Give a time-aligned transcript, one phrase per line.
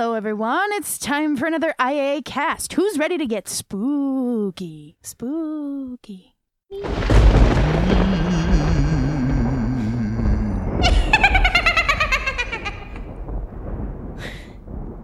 [0.00, 0.72] Hello, everyone.
[0.72, 2.72] It's time for another IA cast.
[2.72, 4.96] Who's ready to get spooky?
[5.02, 6.36] Spooky.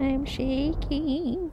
[0.01, 1.53] I'm shaking.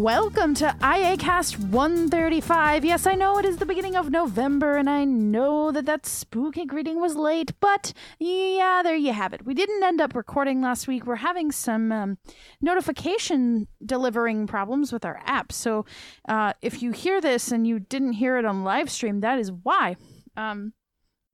[0.00, 2.86] Welcome to IAcast 135.
[2.86, 6.64] Yes, I know it is the beginning of November, and I know that that spooky
[6.64, 9.44] greeting was late, but yeah, there you have it.
[9.44, 11.04] We didn't end up recording last week.
[11.04, 12.18] We're having some um,
[12.62, 15.52] notification delivering problems with our app.
[15.52, 15.84] So
[16.26, 19.52] uh, if you hear this and you didn't hear it on live stream, that is
[19.52, 19.96] why.
[20.34, 20.72] Um,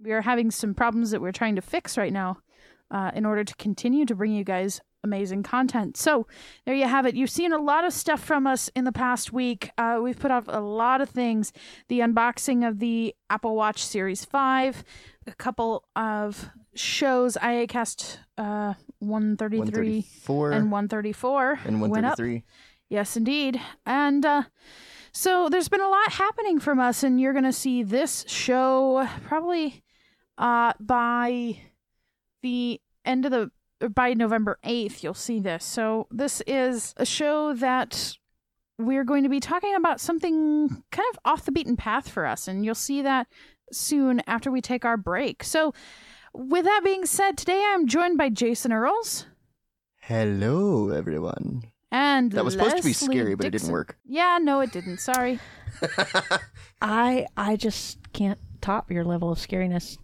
[0.00, 2.38] we are having some problems that we're trying to fix right now
[2.90, 5.96] uh, in order to continue to bring you guys amazing content.
[5.96, 6.26] So
[6.64, 7.14] there you have it.
[7.14, 9.70] You've seen a lot of stuff from us in the past week.
[9.78, 11.52] Uh, we've put up a lot of things.
[11.88, 14.84] The unboxing of the Apple Watch Series 5,
[15.26, 22.44] a couple of shows, IACast uh, 133 134 and 134 and 133.
[22.88, 23.60] Yes, indeed.
[23.84, 24.42] And uh,
[25.12, 29.08] so there's been a lot happening from us, and you're going to see this show
[29.24, 29.82] probably
[30.38, 31.58] uh, by
[32.42, 33.50] the end of the
[33.94, 35.02] by November 8th.
[35.02, 35.64] You'll see this.
[35.64, 38.16] So this is a show that
[38.78, 42.46] we're going to be talking about something kind of off the beaten path for us,
[42.48, 43.26] and you'll see that
[43.72, 45.42] soon after we take our break.
[45.44, 45.72] So.
[46.38, 49.24] With that being said, today I'm joined by Jason Earls
[50.02, 51.62] Hello, everyone.
[51.90, 53.96] and That was supposed to be scary, but it didn't work.
[54.04, 54.98] Yeah, no, it didn't.
[54.98, 55.40] Sorry.
[56.82, 59.96] I I just can't top your level of scariness,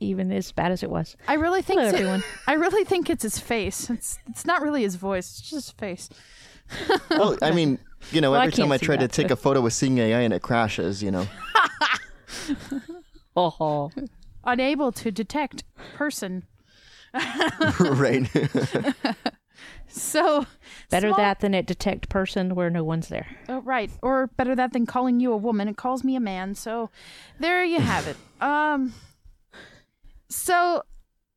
[0.00, 1.16] even as bad as it was.
[1.28, 2.22] I really think Hello, it- everyone.
[2.46, 3.88] I really think it's his face.
[3.90, 5.30] It's it's not really his voice.
[5.38, 6.08] It's just his face.
[7.10, 7.78] Well, I mean,
[8.10, 9.72] you know, Well, I every time I try to that, take so- a photo with
[9.74, 11.26] Seeing AI and it crashes, you know.
[13.36, 13.90] Oh,
[14.44, 16.44] Unable to detect person.
[17.80, 18.28] right.
[19.88, 20.46] So
[20.90, 23.26] better small- that than it detect person where no one's there.
[23.48, 23.90] Oh, right.
[24.02, 25.68] Or better that than calling you a woman.
[25.68, 26.54] It calls me a man.
[26.54, 26.90] So
[27.38, 28.16] there you have it.
[28.40, 28.94] Um.
[30.28, 30.82] So,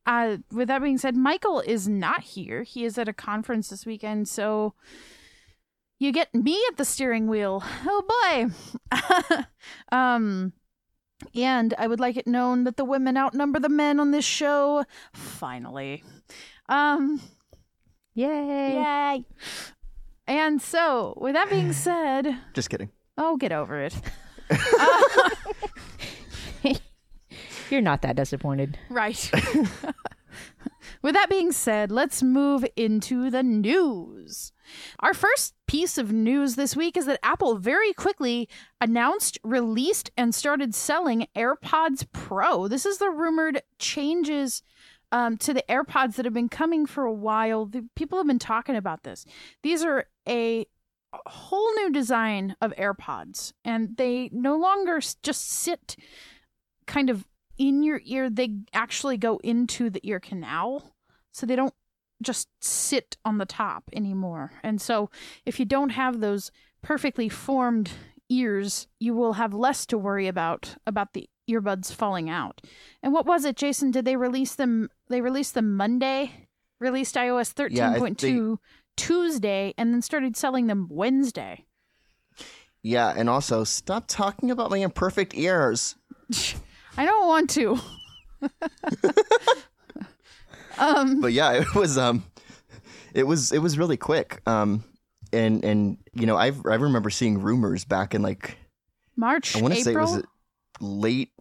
[0.06, 2.64] uh, with that being said, Michael is not here.
[2.64, 4.28] He is at a conference this weekend.
[4.28, 4.74] So
[6.00, 7.64] you get me at the steering wheel.
[7.86, 8.50] Oh
[8.92, 9.44] boy.
[9.96, 10.54] um.
[11.34, 14.86] And I would like it known that the women outnumber the men on this show.
[15.14, 16.04] Finally.
[16.70, 17.20] Um.
[18.14, 18.74] Yay!
[18.74, 19.26] Yay.
[20.28, 22.90] And so, with that being said, Just kidding.
[23.18, 23.96] oh, get over it.
[27.70, 28.78] You're not that disappointed.
[28.90, 29.32] Right.
[31.02, 34.52] with that being said, let's move into the news.
[35.00, 38.50] Our first piece of news this week is that Apple very quickly
[38.82, 42.68] announced, released, and started selling AirPods Pro.
[42.68, 44.64] This is the rumored changes
[45.12, 47.66] um, to the AirPods that have been coming for a while.
[47.66, 49.26] The, people have been talking about this.
[49.64, 50.66] These are a
[51.26, 55.96] whole new design of AirPods, and they no longer just sit
[56.86, 57.26] kind of
[57.58, 58.30] in your ear.
[58.30, 60.94] They actually go into the ear canal,
[61.32, 61.74] so they don't
[62.22, 64.52] just sit on the top anymore.
[64.64, 65.10] And so,
[65.46, 66.52] if you don't have those
[66.82, 67.92] perfectly formed
[68.30, 72.62] ears, you will have less to worry about about the earbuds falling out.
[73.02, 73.92] And what was it, Jason?
[73.92, 74.90] Did they release them?
[75.10, 76.48] They released them Monday.
[76.80, 78.56] Released iOS 13.2 Yeah,
[78.96, 81.66] Tuesday, and then started selling them Wednesday.
[82.84, 85.96] Yeah, and also, stop talking about my imperfect ears.
[86.98, 87.80] I don't want to.
[90.78, 91.22] um.
[91.22, 92.24] But yeah, it was um
[93.14, 94.42] it was it was really quick.
[94.48, 94.84] Um
[95.34, 98.58] and and you know, I I remember seeing rumors back in like
[99.16, 100.24] March, I want to say it was
[100.80, 101.32] late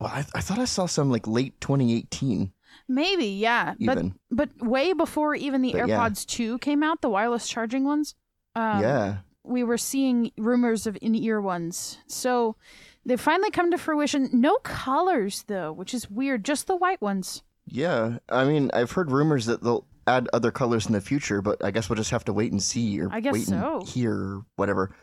[0.00, 2.52] well, I, I thought I saw some like late 2018
[2.88, 4.14] maybe, yeah, even.
[4.30, 5.98] but but way before even the But yeah.
[5.98, 8.14] AirPods two came out, the wireless charging ones.
[8.54, 9.18] Um, yeah.
[9.44, 11.98] we were seeing rumors of in-ear ones.
[12.08, 12.56] So
[13.04, 14.28] they finally come to fruition.
[14.32, 16.44] No colors though, which is weird.
[16.44, 17.42] Just the white ones.
[17.66, 21.62] Yeah, I mean, I've heard rumors that they'll add other colors in the future, but
[21.64, 23.78] I guess we'll just have to wait and see, or I guess wait so.
[23.80, 24.94] and hear, or whatever.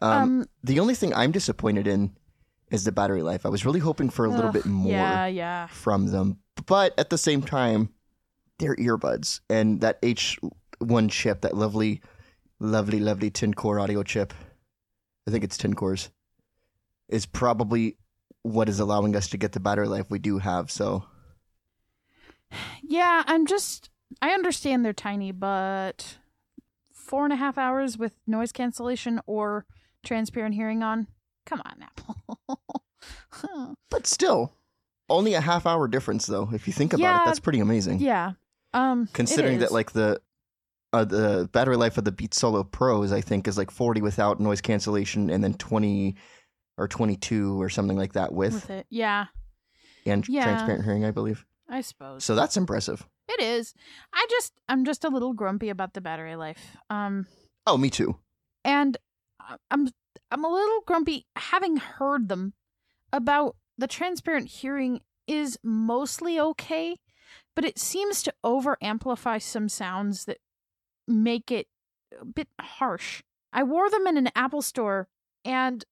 [0.00, 2.16] Um, Um, the only thing I'm disappointed in
[2.70, 3.44] is the battery life.
[3.44, 5.66] I was really hoping for a little ugh, bit more Yeah, yeah.
[5.66, 7.90] from them, but at the same time,
[8.58, 12.00] they're earbuds, and that H1 chip, that lovely,
[12.58, 14.32] lovely, lovely 10 core audio chip,
[15.26, 16.10] I think it's 10 cores,
[17.08, 17.96] is probably
[18.42, 20.70] what is allowing us to get the battery life we do have.
[20.70, 21.04] So
[22.82, 23.90] Yeah, I'm just
[24.22, 26.18] I understand they're tiny, but
[26.92, 29.66] four and a half hours with noise cancellation or
[30.04, 31.06] transparent hearing on.
[31.46, 32.60] Come on, Apple.
[33.90, 34.52] But still,
[35.08, 36.50] only a half hour difference though.
[36.52, 37.22] If you think about Yeah.
[37.22, 38.00] it, that's pretty amazing.
[38.00, 38.32] yeah.
[38.74, 39.08] Um.
[39.12, 40.20] Considering that like the
[40.92, 44.40] uh, the battery life of the Beat Solo Pros, I think, is like 40 without
[44.40, 46.16] noise cancellation, and then 20
[46.78, 49.26] or 22 or something like that with, with it, yeah.
[50.06, 50.44] and Yeah.
[50.44, 51.44] transparent hearing, I believe.
[51.68, 53.06] I suppose So that's impressive.
[53.28, 53.74] it is.
[54.14, 56.76] I just, I'm just a little grumpy about the battery life.
[56.88, 57.26] Um.
[57.66, 58.16] Oh, me too.
[58.64, 58.96] and
[59.70, 59.88] I'm
[60.30, 62.52] I'm a little grumpy having heard them
[63.12, 66.96] about the transparent hearing is mostly okay,
[67.54, 70.38] but it seems to over amplify some sounds that
[71.06, 71.66] make it
[72.20, 73.22] a bit harsh.
[73.52, 75.08] I wore them in an Apple store
[75.44, 75.84] and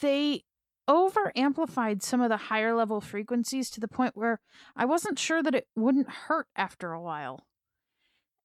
[0.00, 0.44] they
[0.88, 4.40] over amplified some of the higher level frequencies to the point where
[4.74, 7.46] I wasn't sure that it wouldn't hurt after a while.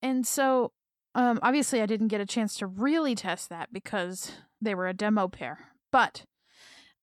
[0.02, 0.72] And so
[1.16, 4.94] um, obviously, I didn't get a chance to really test that because they were a
[4.94, 5.72] demo pair.
[5.92, 6.26] But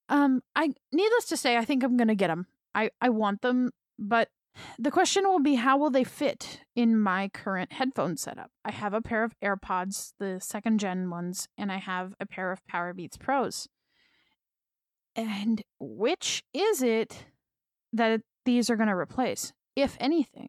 [0.08, 2.46] um, I, needless to say, I think I'm gonna get them.
[2.74, 4.28] I I want them, but
[4.78, 8.50] the question will be how will they fit in my current headphone setup?
[8.64, 12.52] I have a pair of AirPods, the second gen ones, and I have a pair
[12.52, 13.68] of Powerbeats Pros.
[15.16, 17.26] And which is it
[17.92, 20.48] that these are going to replace, if anything?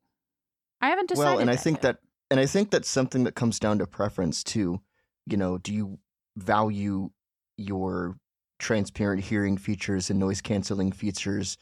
[0.82, 1.30] I haven't decided.
[1.30, 1.82] well, and I think yet.
[1.84, 1.98] that,
[2.32, 4.82] and I think that's something that comes down to preference too.
[5.28, 6.00] You know, do you
[6.36, 7.10] value
[7.58, 8.18] your
[8.60, 11.58] transparent hearing features and noise canceling features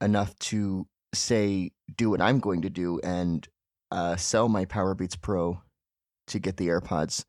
[0.00, 3.46] enough to say, do what I'm going to do and
[3.90, 5.62] uh, sell my Powerbeats Pro
[6.28, 7.24] to get the AirPods?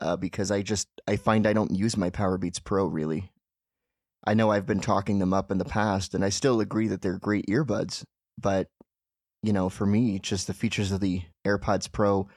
[0.00, 3.30] Uh, because I just I find I don't use my Powerbeats Pro really.
[4.24, 7.02] I know I've been talking them up in the past, and I still agree that
[7.02, 8.04] they're great earbuds,
[8.38, 8.68] but
[9.42, 12.28] you know, for me, just the features of the AirPods Pro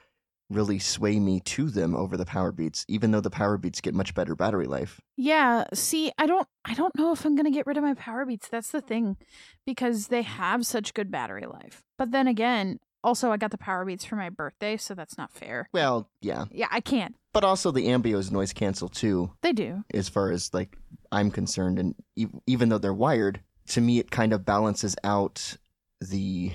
[0.50, 3.94] really sway me to them over the Power Beats, even though the Power Beats get
[3.94, 5.00] much better battery life.
[5.18, 8.26] Yeah, see, I don't I don't know if I'm to get rid of my power
[8.26, 8.48] beats.
[8.48, 9.18] That's the thing
[9.66, 11.84] because they have such good battery life.
[11.98, 15.32] But then again, also I got the power beats for my birthday, so that's not
[15.32, 15.70] fair.
[15.74, 17.16] Well, yeah, Yeah, I can't.
[17.34, 19.84] but also the AMBEOs noise cancel too, They do.
[19.94, 20.76] as far as like
[21.12, 25.58] I'm concerned, and e- even though they're wired, to me it kind of balances out
[26.02, 26.52] the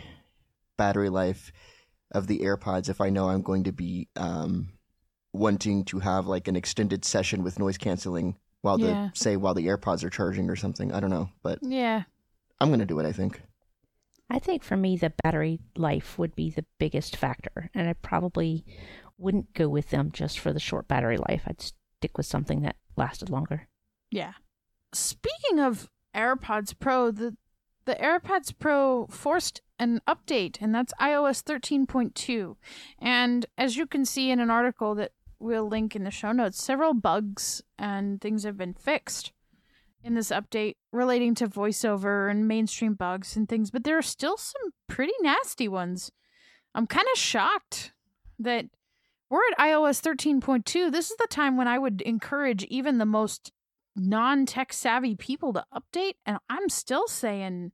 [0.76, 1.52] battery life
[2.12, 4.70] of the AirPods if I know I'm going to be um,
[5.32, 9.10] wanting to have like an extended session with noise canceling while Yeah.
[9.12, 10.92] the say while the AirPods are charging or something.
[10.92, 12.02] I don't know, but Yeah.
[12.60, 13.06] I'm gonna do it.
[13.06, 13.40] I think.
[14.30, 18.64] I think for me, the battery life would be the biggest factor, and I probably
[19.18, 21.42] wouldn't go with them just for the short battery life.
[21.46, 23.66] I'd stick with something that lasted longer.
[24.10, 24.34] Yeah.
[24.92, 27.36] Speaking of AirPods Pro, the
[27.86, 32.56] the AirPods Pro forced an update, and that's iOS 13.2.
[32.98, 36.62] And as you can see in an article that we'll link in the show notes,
[36.62, 39.32] several bugs and things have been fixed
[40.02, 44.36] in this update relating to voiceover and mainstream bugs and things, but there are still
[44.36, 46.10] some pretty nasty ones.
[46.74, 47.92] I'm kind of shocked
[48.38, 48.66] that
[49.28, 50.90] we're at iOS 13.2.
[50.90, 53.52] This is the time when I would encourage even the most
[53.96, 57.72] non tech savvy people to update and I'm still saying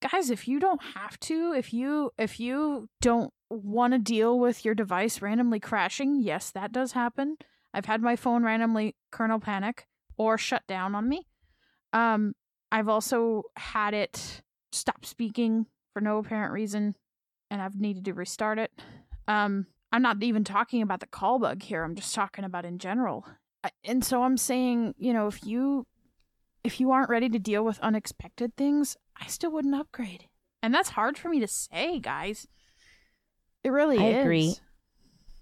[0.00, 4.64] guys if you don't have to if you if you don't want to deal with
[4.64, 7.36] your device randomly crashing yes that does happen
[7.74, 9.86] I've had my phone randomly kernel panic
[10.16, 11.26] or shut down on me
[11.92, 12.34] um
[12.72, 14.42] I've also had it
[14.72, 16.94] stop speaking for no apparent reason
[17.50, 18.70] and I've needed to restart it.
[19.28, 22.78] Um I'm not even talking about the call bug here I'm just talking about in
[22.78, 23.26] general.
[23.64, 25.86] I- and so i'm saying you know if you
[26.64, 30.28] if you aren't ready to deal with unexpected things i still wouldn't upgrade.
[30.62, 32.46] And that's hard for me to say guys.
[33.64, 34.24] It really I is.
[34.24, 34.54] Agree.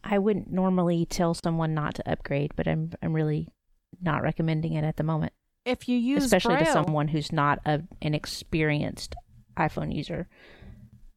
[0.05, 3.49] I wouldn't normally tell someone not to upgrade, but I'm I'm really
[4.01, 5.33] not recommending it at the moment,
[5.69, 9.15] if you use especially to someone who's not a, an experienced
[9.57, 10.29] iPhone user.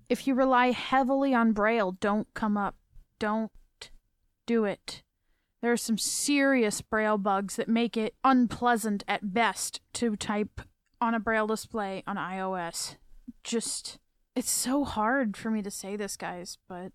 [0.10, 2.76] if you rely heavily on braille don't come up
[3.20, 3.52] don't
[4.48, 5.04] do it.
[5.62, 10.62] There are some serious braille bugs that make it unpleasant at best to type
[11.00, 12.96] on a braille display on ios.
[13.44, 14.00] Just
[14.36, 16.94] it's so hard for me to say this guys but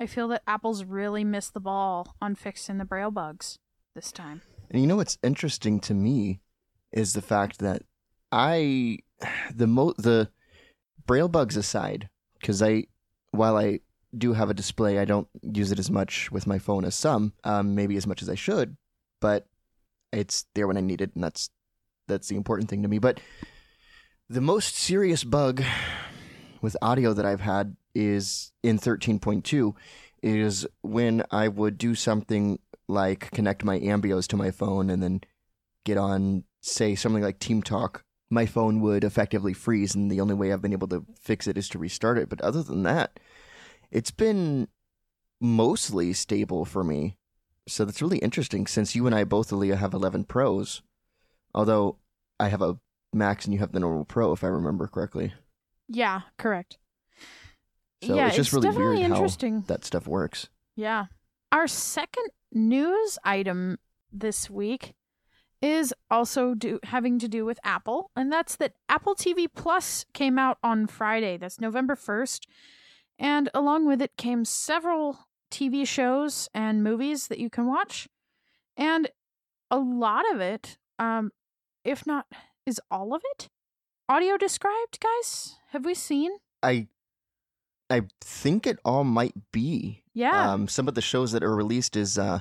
[0.00, 3.58] i feel that apple's really missed the ball on fixing the braille bugs
[3.94, 4.42] this time.
[4.70, 6.40] And you know what's interesting to me
[6.92, 7.82] is the fact that
[8.32, 8.98] I
[9.54, 10.30] the mo the
[11.06, 12.08] braille bugs aside
[12.40, 12.84] because I
[13.30, 13.80] while I
[14.16, 17.32] do have a display I don't use it as much with my phone as some
[17.44, 18.76] um, maybe as much as I should
[19.20, 19.46] but
[20.12, 21.50] it's there when I need it and that's
[22.08, 22.98] that's the important thing to me.
[22.98, 23.20] But
[24.28, 25.62] the most serious bug
[26.60, 29.74] with audio that I've had is in 13.2
[30.22, 35.20] is when I would do something like connect my AMBEOs to my phone and then
[35.84, 38.02] get on, say, something like Team Talk.
[38.30, 41.56] My phone would effectively freeze, and the only way I've been able to fix it
[41.56, 42.28] is to restart it.
[42.28, 43.18] But other than that,
[43.90, 44.68] it's been
[45.40, 47.16] mostly stable for me.
[47.66, 50.82] So that's really interesting since you and I both, Aleeha, have 11 Pros.
[51.54, 51.96] Although
[52.38, 52.78] I have a
[53.12, 55.32] Max and you have the normal Pro, if I remember correctly.
[55.88, 56.78] Yeah, correct.
[58.02, 59.64] So yeah, it's just really definitely weird how interesting.
[59.66, 60.48] that stuff works.
[60.76, 61.06] Yeah.
[61.50, 63.78] Our second news item
[64.12, 64.94] this week
[65.60, 70.38] is also do, having to do with Apple, and that's that Apple TV Plus came
[70.38, 71.36] out on Friday.
[71.36, 72.46] That's November 1st.
[73.18, 78.08] And along with it came several TV shows and movies that you can watch.
[78.76, 79.10] And
[79.70, 81.32] a lot of it, um,
[81.84, 82.26] if not,
[82.64, 83.48] is all of it
[84.08, 85.56] audio described, guys?
[85.70, 86.32] Have we seen?
[86.62, 86.88] I
[87.90, 90.02] I think it all might be.
[90.14, 90.52] Yeah.
[90.52, 92.40] Um, some of the shows that are released is uh,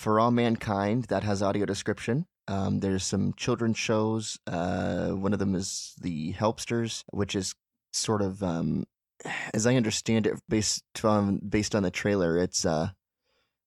[0.00, 2.24] For All Mankind that has audio description.
[2.48, 4.38] Um, there's some children's shows.
[4.46, 7.54] Uh, one of them is The Helpsters, which is
[7.92, 8.86] sort of, um,
[9.52, 12.92] as I understand it, based on based on the trailer, it's uh,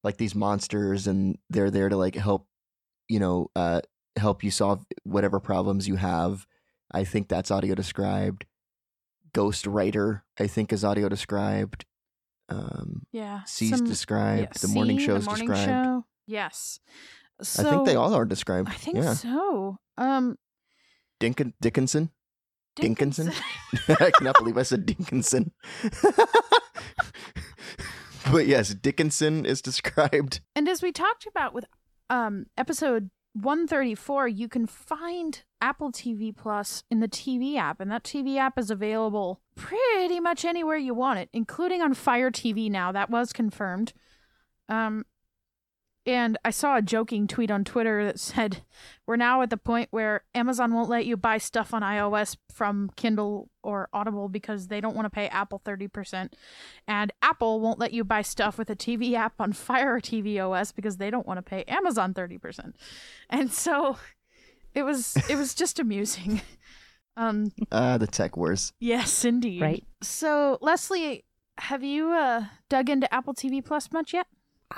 [0.03, 2.47] like these monsters, and they're there to like help,
[3.07, 3.81] you know, uh,
[4.15, 6.47] help you solve whatever problems you have.
[6.91, 8.47] I think that's audio described.
[9.33, 11.85] Ghost Writer, I think, is audio described.
[12.49, 13.43] Um, yeah.
[13.43, 14.41] See's some- described.
[14.55, 15.85] yeah, the morning show's the morning described.
[15.85, 16.05] Show.
[16.27, 16.79] Yes.
[17.41, 18.69] So, I think they all are described.
[18.69, 19.13] I think yeah.
[19.13, 19.77] so.
[19.97, 20.37] Um,
[21.19, 22.09] Dinkin- Dickinson.
[22.79, 23.33] Dinkinson?
[23.71, 23.97] Dickinson.
[23.99, 25.51] I cannot believe I said Dinkinson.
[28.31, 30.41] but yes, Dickinson is described.
[30.55, 31.65] and as we talked about with
[32.09, 38.03] um episode 134, you can find Apple TV Plus in the TV app, and that
[38.03, 42.91] TV app is available pretty much anywhere you want it, including on Fire TV now.
[42.91, 43.93] That was confirmed.
[44.69, 45.05] Um,
[46.05, 48.63] and I saw a joking tweet on Twitter that said,
[49.07, 52.91] "We're now at the point where Amazon won't let you buy stuff on iOS from
[52.95, 56.35] Kindle or Audible because they don't want to pay Apple thirty percent,
[56.87, 60.71] and Apple won't let you buy stuff with a TV app on Fire TV OS
[60.71, 62.75] because they don't want to pay Amazon thirty percent."
[63.29, 63.97] And so,
[64.73, 66.41] it was it was just amusing.
[67.15, 68.73] Um, Ah, the tech wars.
[68.79, 69.61] yes, indeed.
[69.61, 69.83] Right.
[70.01, 71.23] So, Leslie,
[71.59, 74.25] have you uh, dug into Apple TV Plus much yet?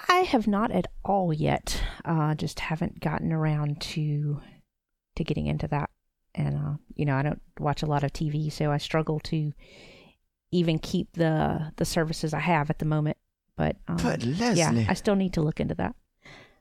[0.09, 1.81] I have not at all yet.
[2.03, 4.41] Uh, just haven't gotten around to
[5.15, 5.89] to getting into that.
[6.33, 9.53] And uh, you know, I don't watch a lot of TV, so I struggle to
[10.51, 13.17] even keep the the services I have at the moment.
[13.57, 14.59] But, um, But Leslie.
[14.59, 15.95] yeah, I still need to look into that.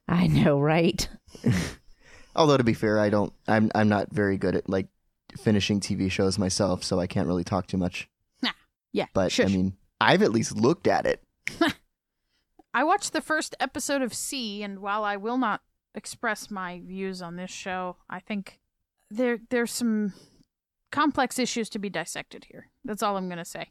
[0.07, 1.09] I know, right?
[2.37, 3.33] Although to be fair, I don't.
[3.49, 4.87] I'm I'm not very good at like
[5.37, 8.09] finishing TV shows myself, so I can't really talk too much.
[8.93, 9.47] Yeah, But shush.
[9.51, 11.21] I mean, I've at least looked at it.
[12.75, 15.63] I watched the first episode of See, and while I will not
[15.95, 18.59] express my views on this show, I think
[19.11, 20.13] there there's some
[20.91, 22.69] complex issues to be dissected here.
[22.85, 23.71] That's all I'm gonna say.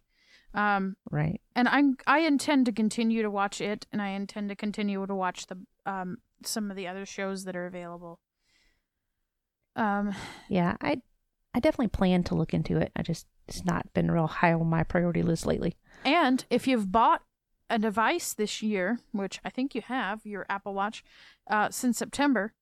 [0.53, 1.41] Um, Right.
[1.55, 5.15] and I'm I intend to continue to watch it, and I intend to continue to
[5.15, 8.19] watch the um some of the other shows that are available.
[9.75, 10.13] Um,
[10.47, 11.01] Yeah, I
[11.53, 12.91] I definitely plan to look into it.
[12.95, 15.75] I just it's not been real high on my priority list lately.
[16.05, 17.21] And if you've bought
[17.73, 21.03] a device this year, which I think you have, your Apple Watch,
[21.49, 22.53] uh, since September,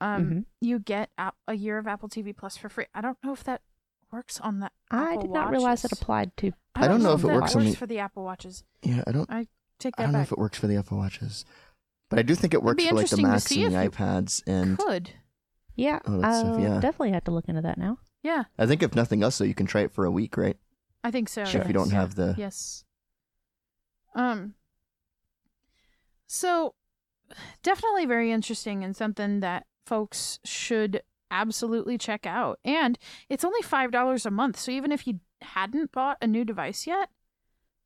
[0.00, 0.44] um, Mhm.
[0.60, 1.10] you get
[1.46, 2.86] a year of Apple TV Plus for free.
[2.94, 3.62] I don't know if that
[4.10, 4.70] works on the.
[4.90, 6.52] Apple I Apple did not realize it applied to.
[6.74, 8.64] I don't know if it that works on the- for the Apple Watches.
[8.82, 9.30] Yeah, I don't.
[9.30, 9.46] I
[9.78, 10.02] take that.
[10.02, 11.44] I don't know if it works for the Apple Watches,
[12.08, 15.10] but I do think it works for like the Macs and the iPads, and Could
[15.76, 16.80] Yeah, Oh, that's I'll yeah.
[16.80, 17.98] definitely have to look into that now.
[18.22, 20.58] yeah, I think if nothing else, though, you can try it for a week, right?
[21.04, 21.42] I think so.
[21.42, 21.92] If you don't yes.
[21.92, 22.84] have the Yes.
[24.14, 24.54] Um.
[26.26, 26.74] So,
[27.62, 32.58] definitely very interesting and something that folks should absolutely check out.
[32.64, 32.98] And
[33.28, 36.86] it's only five dollars a month, so even if you hadn't bought a new device
[36.86, 37.08] yet,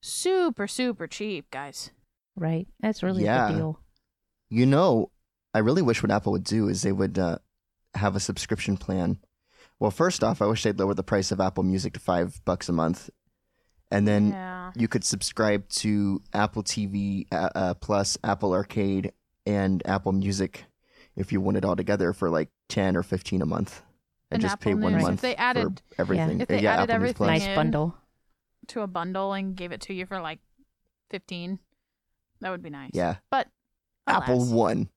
[0.01, 1.91] super super cheap, guys.
[2.37, 3.49] Right, that's really a Yeah.
[3.49, 3.81] good deal.
[4.51, 5.11] You know,
[5.55, 7.39] I really wish what Apple would do is they would uh,
[7.95, 9.19] have a subscription plan.
[9.79, 12.69] Well, first off, I wish they'd lower the price of Apple Music to five bucks
[12.69, 13.09] a month,
[13.95, 14.73] and then yeah.
[14.75, 19.13] you could subscribe to Apple TV uh, uh, Plus, Apple Arcade,
[19.47, 20.65] and Apple Music
[21.17, 23.83] if you want it all together for like ten or fifteen a month,
[24.33, 26.41] and, And just Apple pay one month If they added- for everything.
[26.41, 27.95] If they yeah, added Apple everything Nice bundle.
[28.69, 30.41] To a bundle and gave it to you for like
[31.11, 31.61] fifteen,
[32.41, 32.91] that would be nice.
[32.95, 33.49] Yeah, But
[34.09, 34.45] Apple.
[34.47, 34.89] One.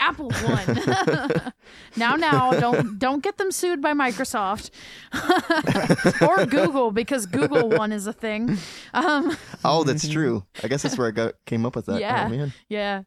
[0.00, 1.52] Apple won.
[1.96, 4.70] now, now, don't don't get them sued by Microsoft
[6.26, 8.58] or Google because Google one is a thing.
[8.94, 10.44] Um, Oh, that's true.
[10.64, 12.00] I guess that's where I got came up with that.
[12.00, 12.28] Yeah.
[12.32, 13.02] Oh yeah.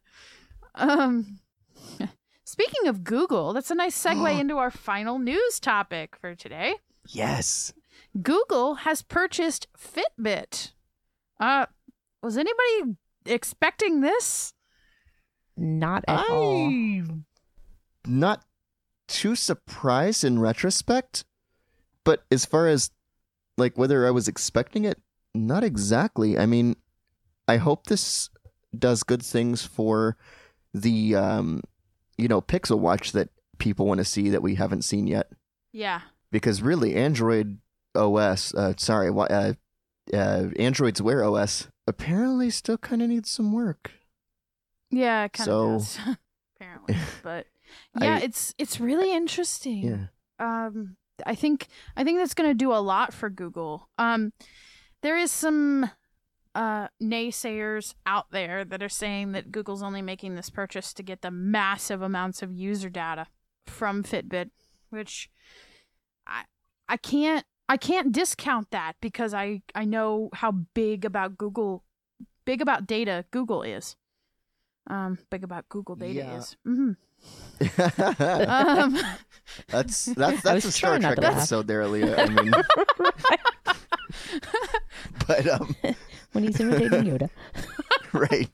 [0.76, 1.40] Um,
[2.44, 6.76] speaking of Google, that's a nice segue into our final news topic for today.
[7.08, 7.72] Yes.
[8.22, 10.72] Google has purchased Fitbit.
[11.38, 11.66] Uh,
[12.22, 12.96] was anybody
[13.26, 14.53] expecting this?
[15.56, 16.66] Not at all.
[16.66, 17.24] I'm
[18.06, 18.44] not
[19.06, 21.24] too surprised in retrospect,
[22.04, 22.90] but as far as
[23.56, 25.00] like whether I was expecting it,
[25.34, 26.38] not exactly.
[26.38, 26.76] I mean,
[27.46, 28.30] I hope this
[28.76, 30.16] does good things for
[30.72, 31.62] the um,
[32.16, 35.30] you know, Pixel Watch that people want to see that we haven't seen yet.
[35.72, 36.00] Yeah.
[36.30, 37.58] Because really, Android
[37.94, 39.54] OS, uh, sorry, uh,
[40.12, 43.92] uh, Android's Wear OS apparently still kind of needs some work.
[44.90, 45.98] Yeah, kind So- of does.
[46.56, 46.96] Apparently.
[47.22, 47.46] But
[48.00, 49.82] yeah, I- it's it's really interesting.
[49.82, 50.06] Yeah.
[50.38, 54.32] um i think i think that's going to do a lot for google um
[55.00, 55.88] there is some
[56.56, 61.22] uh naysayers out there that are saying that google's only making this purchase to get
[61.22, 63.26] the massive amounts of user data
[63.66, 64.50] from fitbit
[64.90, 65.30] which
[66.26, 66.42] i
[66.88, 71.84] i can't i can't discount that because i i know how big about google
[72.44, 73.94] big about data google is
[74.88, 76.38] um big about google data Yeah.
[76.38, 76.92] is hmm
[78.48, 78.98] um
[79.68, 81.36] That's that's I that's was a Star trying not Trek to laugh.
[81.38, 82.16] episode there, Leah.
[82.18, 82.52] I mean,
[85.26, 85.74] but um,
[86.32, 87.30] when he's imitating Yoda.
[88.12, 88.50] right.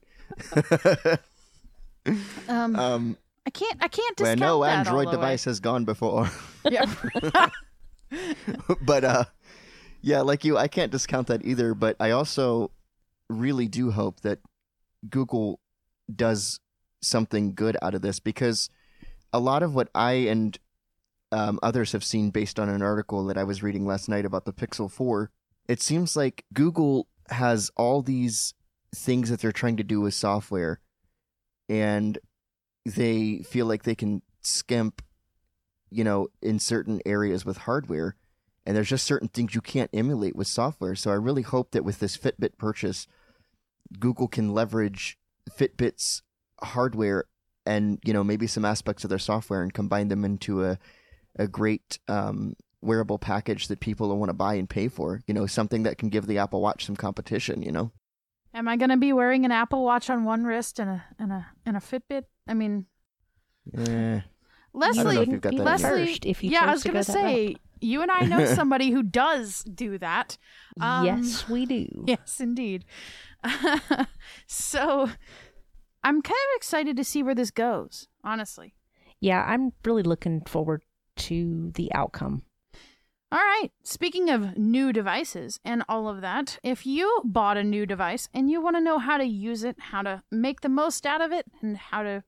[2.49, 3.77] um um, I can't.
[3.81, 5.25] I can't where discount no that Android all the way.
[5.25, 6.29] device has gone before.
[6.69, 6.93] Yeah.
[8.83, 9.25] but uh,
[10.03, 11.75] yeah, like you, I can't discount that either.
[11.75, 12.71] But I also
[13.29, 14.39] really do hope that
[15.09, 15.61] Google
[16.17, 16.61] does
[17.02, 18.69] something good out of this because
[19.33, 20.59] a lot of what I and
[21.33, 24.45] um, others have seen based on an article that I was reading last night about
[24.45, 25.31] the Pixel 4,
[25.69, 28.55] it seems like Google has all these
[28.95, 30.81] things that they're trying to do with software
[31.69, 32.19] and
[32.85, 35.03] they feel like they can skimp,
[35.90, 38.16] you know, in certain areas with hardware.
[38.66, 40.94] And there's just certain things you can't emulate with software.
[40.94, 43.07] So I really hope that with this Fitbit purchase,
[43.99, 45.18] Google can leverage
[45.59, 46.23] Fitbit's
[46.63, 47.25] hardware
[47.67, 50.79] and you know maybe some aspects of their software and combine them into a
[51.39, 55.21] a great um, wearable package that people will want to buy and pay for.
[55.27, 57.63] You know, something that can give the Apple Watch some competition.
[57.63, 57.93] You know,
[58.55, 61.31] Am I going to be wearing an Apple Watch on one wrist and a and
[61.33, 62.25] a and a Fitbit?
[62.49, 62.87] I mean,
[63.77, 64.21] Eh,
[64.73, 65.05] Leslie.
[65.17, 66.19] know if you've got that in Leslie.
[66.25, 67.23] if you yeah, I was gonna go that route.
[67.31, 70.37] say you and I know somebody who does do that.
[70.81, 71.87] Um, yes, we do.
[72.07, 72.85] Yes, indeed.
[74.46, 75.11] so,
[76.03, 78.09] I'm kind of excited to see where this goes.
[78.24, 78.74] Honestly.
[79.20, 80.83] Yeah, I'm really looking forward
[81.16, 82.42] to the outcome.
[83.33, 83.70] All right.
[83.85, 88.50] Speaking of new devices and all of that, if you bought a new device and
[88.50, 91.31] you want to know how to use it, how to make the most out of
[91.31, 92.24] it, and how to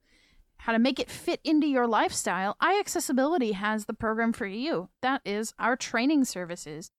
[0.58, 4.90] how to make it fit into your lifestyle, iAccessibility has the program for you.
[5.00, 6.92] That is our training services.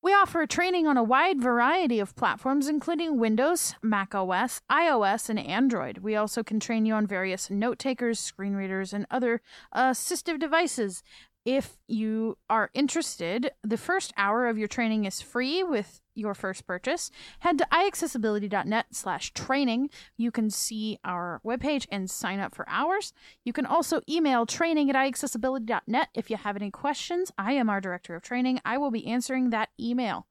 [0.00, 5.40] We offer training on a wide variety of platforms, including Windows, Mac OS, iOS, and
[5.40, 5.98] Android.
[5.98, 10.38] We also can train you on various note takers, screen readers, and other uh, assistive
[10.38, 11.02] devices.
[11.48, 16.66] If you are interested, the first hour of your training is free with your first
[16.66, 17.10] purchase.
[17.38, 19.88] Head to iaccessibility.net slash training.
[20.18, 23.14] You can see our webpage and sign up for hours.
[23.46, 27.32] You can also email training at iaccessibility.net if you have any questions.
[27.38, 28.60] I am our director of training.
[28.66, 30.26] I will be answering that email.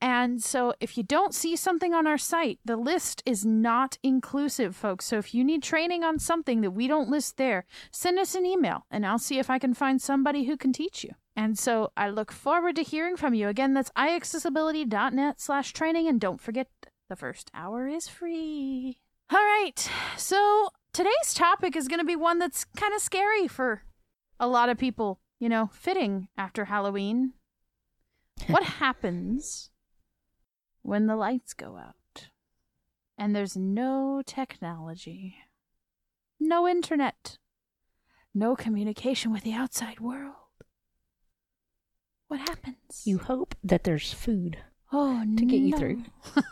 [0.00, 4.76] And so if you don't see something on our site, the list is not inclusive,
[4.76, 5.06] folks.
[5.06, 8.46] So if you need training on something that we don't list there, send us an
[8.46, 11.10] email and I'll see if I can find somebody who can teach you.
[11.34, 13.48] And so I look forward to hearing from you.
[13.48, 16.08] Again, that's iaccessibility.net slash training.
[16.08, 16.68] And don't forget,
[17.08, 18.98] the first hour is free.
[19.30, 19.90] All right.
[20.16, 23.82] So today's topic is going to be one that's kind of scary for
[24.38, 27.32] a lot of people, you know, fitting after Halloween.
[28.46, 29.70] What happens
[30.88, 32.30] when the lights go out
[33.18, 35.36] and there's no technology,
[36.40, 37.36] no internet,
[38.34, 40.32] no communication with the outside world?
[42.28, 43.02] What happens?
[43.04, 44.56] You hope that there's food.
[44.90, 46.04] oh, to get you through.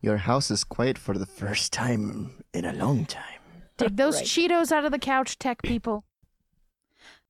[0.00, 3.40] your house is quiet for the first time in a long time.
[3.76, 4.24] Dig those Right.
[4.24, 6.04] Cheetos out of the couch, tech people.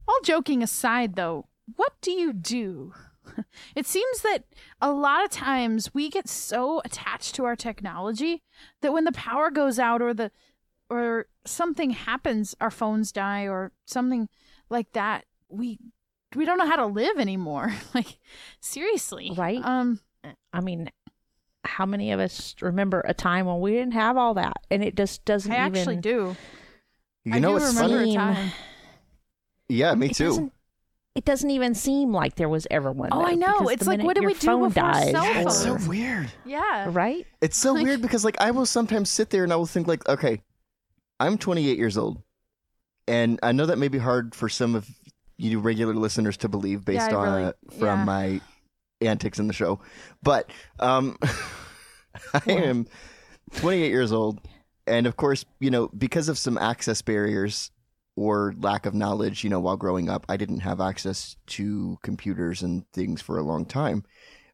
[0.09, 2.95] All joking aside, though, what do you do?
[3.77, 4.45] It seems that
[4.81, 8.43] a lot of times we get so attached to our technology
[8.83, 10.31] that when the power goes out or the
[10.89, 14.29] or something happens, our phones die or something
[14.69, 15.79] like that, we
[16.35, 17.73] we don't know how to live anymore.
[17.95, 18.19] like
[18.61, 19.33] seriously.
[19.37, 19.65] Right.
[19.65, 20.01] Um
[20.53, 20.91] I mean,
[21.65, 24.97] how many of us remember a time when we didn't have all that, and it
[24.97, 26.37] just doesn't I even actually do.
[27.25, 28.11] You I know do what's remember funny?
[28.11, 28.53] a seem- time.
[29.69, 30.51] Yeah, me it too.
[31.15, 33.09] Doesn't, it doesn't even seem like there was ever one.
[33.13, 33.69] Oh, though, I know.
[33.69, 36.31] It's like, what did your we do phone before dies, cell or- It's so weird.
[36.45, 36.87] Yeah.
[36.91, 37.27] right?
[37.41, 39.87] It's so Like- weird because like I will sometimes sit there and I will think
[39.89, 40.41] like, okay,
[41.19, 42.23] I'm 28 years old,
[43.09, 44.89] and I know that may be hard for some of
[45.37, 48.05] you regular listeners to believe based Yeah, on really- uh, from yeah.
[48.05, 48.41] my
[49.03, 49.81] antics in the show,
[50.23, 51.17] but um,
[52.35, 52.87] I am
[53.57, 54.41] 28 years old,
[54.87, 57.71] and of course, you know, because of some access barriers
[58.17, 62.63] or lack of knowledge, you know, while growing up, I didn't have access to computers
[62.63, 64.05] and things for a long time.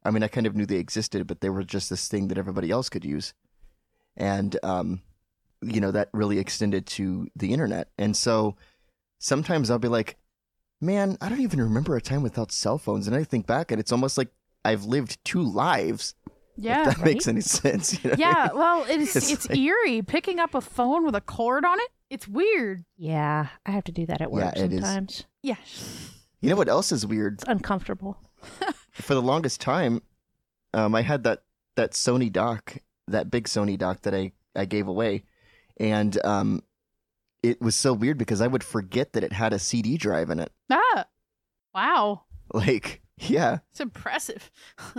[0.05, 2.39] I mean, I kind of knew they existed, but they were just this thing that
[2.39, 3.35] everybody else could use.
[4.17, 5.03] And, um,
[5.63, 7.89] you know, that really extended to the internet.
[7.99, 8.57] And so
[9.19, 10.17] sometimes I'll be like,
[10.81, 13.07] man, I don't even remember a time without cell phones.
[13.07, 14.29] And I think back and it's almost like
[14.65, 16.15] I've lived two lives.
[16.57, 16.81] Yeah.
[16.81, 17.05] if that right?
[17.15, 18.03] makes any sense.
[18.05, 18.17] You know?
[18.19, 21.79] Yeah, well, it's It's it's, like- eerie picking up a phone with a cord on
[21.81, 21.89] it.
[22.11, 22.85] It's weird.
[22.97, 24.81] Yeah, I have to do that at work Yeah, it is.
[24.81, 25.25] sometimes.
[25.43, 25.57] Yeah.
[26.41, 27.35] You know what else is weird?
[27.35, 28.17] It's uncomfortable.
[28.93, 30.03] for the longest time,
[30.75, 31.43] um, I had that
[31.75, 32.77] that Sony dock,
[33.09, 35.25] that big Sony dock that I I gave away,
[35.79, 36.63] and um,
[37.43, 40.39] it was so weird because I would forget that it had a CD drive in
[40.41, 40.53] it.
[40.71, 41.07] Ah.
[41.75, 42.23] Wow.
[42.55, 43.59] Like, yeah.
[43.73, 44.51] It's impressive.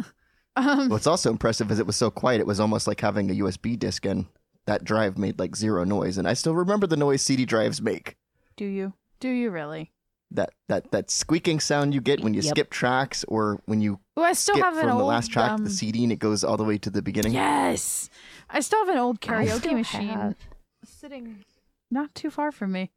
[0.57, 3.35] um What's also impressive is it was so quiet; it was almost like having a
[3.35, 4.27] USB disc in.
[4.67, 8.15] That drive made like zero noise, and I still remember the noise CD drives make.
[8.55, 8.93] do you?
[9.19, 9.91] Do you really?
[10.29, 12.49] That that that squeaking sound you get when you Yep.
[12.53, 15.31] skip tracks, or when you Well, I still skip have an from old the last
[15.31, 17.31] track to um, the CD and it goes all the way to the beginning.
[17.33, 18.09] Yes.
[18.49, 20.35] I still have an old karaoke machine have-
[20.83, 21.45] sitting
[21.89, 22.91] not too far from me.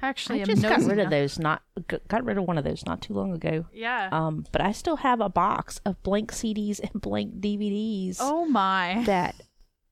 [0.00, 1.38] Actually, I I'm just got nosy rid of those.
[1.38, 1.62] Not
[2.08, 3.66] got rid of one of those not too long ago.
[3.72, 4.08] Yeah.
[4.12, 9.02] Um, but I still have a box of blank CDs and blank DVDs oh my.
[9.06, 9.34] that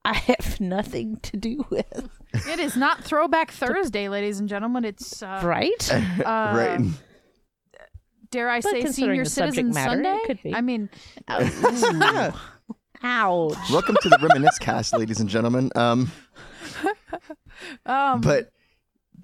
[0.06, 2.08] I have nothing to do with.
[2.32, 4.84] it is not Throwback Thursday, ladies and gentlemen.
[4.84, 5.92] It's uh, right?
[5.92, 6.80] uh, right.
[8.30, 10.20] dare I But say Senior the Citizen matter, Sunday?
[10.24, 10.54] could be.
[10.54, 10.90] I mean,
[13.02, 13.56] Ouch.
[13.72, 15.72] Welcome to the Reminisce Cast, ladies and gentlemen.
[15.74, 16.12] Um,
[17.86, 18.52] um but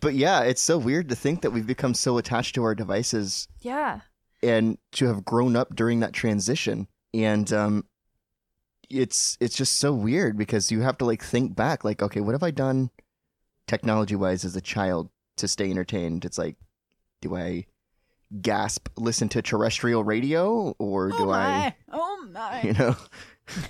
[0.01, 3.47] but yeah, it's so weird to think that we've become so attached to our devices
[3.61, 4.01] yeah.
[4.43, 6.89] and to have grown up during that transition.
[7.15, 7.85] And um,
[8.93, 12.33] it's it's just so weird because you have to like think back, like, okay, what
[12.33, 12.91] have I done
[13.67, 16.25] technology wise as a child to stay entertained?
[16.25, 16.57] It's like,
[17.21, 17.67] do I
[18.41, 21.47] gasp, listen to terrestrial radio, or oh do oh my.
[21.67, 22.63] I, Oh my.
[22.63, 22.97] you know?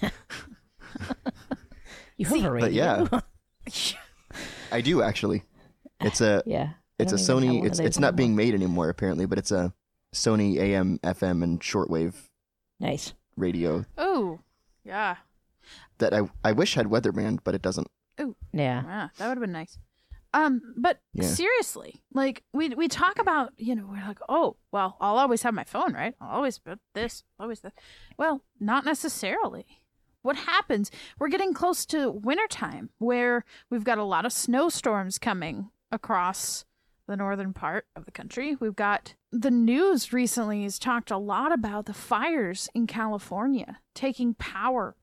[2.17, 3.07] You See- have a radio.
[3.11, 3.23] But
[3.67, 3.93] yeah,
[4.73, 5.43] I do actually.
[6.01, 6.71] It's a yeah.
[6.99, 7.67] It's a don't even have Sony.
[7.67, 9.73] It's it's not being made anymore apparently, but it's a
[10.15, 12.15] Sony AM, FM, and shortwave
[12.79, 13.15] nice.
[13.37, 14.41] radio oh.
[14.85, 15.17] Yeah.
[15.99, 17.89] that I I wish had weatherband, but it doesn't.
[18.19, 18.25] Yeah.
[18.53, 19.79] Yeah, that would have been nice.
[20.35, 21.27] Um, but Yeah.
[21.27, 25.55] seriously, like we we talk about, you know, we're like, oh, well, I'll always have
[25.55, 26.15] my phone, right?
[26.21, 27.75] I'll always put this, always that.
[28.19, 29.67] Well, not necessarily.
[30.23, 30.91] What happens?
[31.19, 36.65] We're getting close to wintertime, where we've got a lot of snowstorms coming across
[37.09, 38.57] the northern part of the country.
[38.61, 44.35] We've got the news recently has talked a lot about the fires in California taking
[44.35, 44.95] power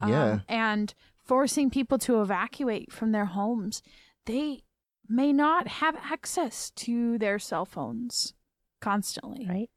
[0.00, 0.38] um, Yeah.
[0.48, 0.92] and
[1.24, 3.82] forcing people to evacuate from their homes,
[4.26, 4.62] they
[5.08, 8.34] may not have access to their cell phones
[8.80, 9.46] constantly.
[9.48, 9.70] Right.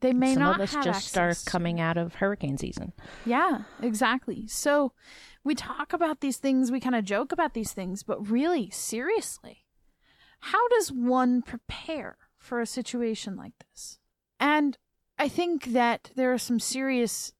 [0.00, 1.44] They may Some not of us have just are access.
[1.44, 2.92] coming out of hurricane season.
[3.24, 4.46] Yeah, exactly.
[4.48, 4.92] So
[5.44, 9.61] we talk about these things, we kind of joke about these things, but really, seriously,
[10.46, 13.98] how does one prepare for a situation like this?
[14.40, 14.76] And
[15.16, 17.32] I think that there are some serious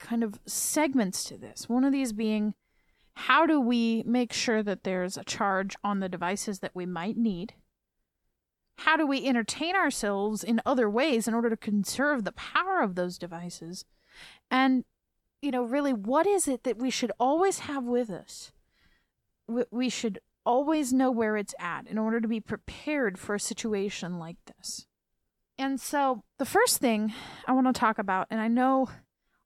[0.00, 1.68] kind of segments to this.
[1.68, 2.54] One of these being
[3.14, 7.16] how do we make sure that there's a charge on the devices that we might
[7.16, 7.54] need?
[8.78, 12.94] How do we entertain ourselves in other ways in order to conserve the power of
[12.94, 13.84] those devices?
[14.50, 14.84] And,
[15.42, 18.52] you know, really, what is it that we should always have with us?
[19.48, 24.18] We- should always know where it's at in order to be prepared for a situation
[24.18, 24.86] like this.
[25.58, 27.12] And so, the first thing
[27.46, 28.88] I want to talk about, and I know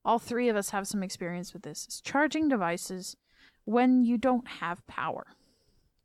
[0.05, 3.17] all three of us have some experience with this, is charging devices
[3.65, 5.27] when you don't have power.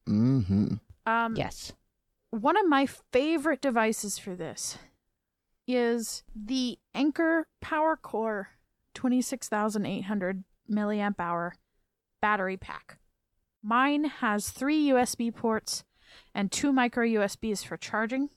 [0.10, 0.76] Mm-hmm.
[1.06, 1.74] Um, Yes.
[2.32, 4.78] one of my favorite devices for this
[5.68, 8.50] is the Anchor Power Core
[8.96, 11.54] 26800 milliamp hour
[12.22, 12.98] battery pack.
[13.68, 15.84] Mine has three USB ports
[16.34, 18.30] and two micro USBs for charging.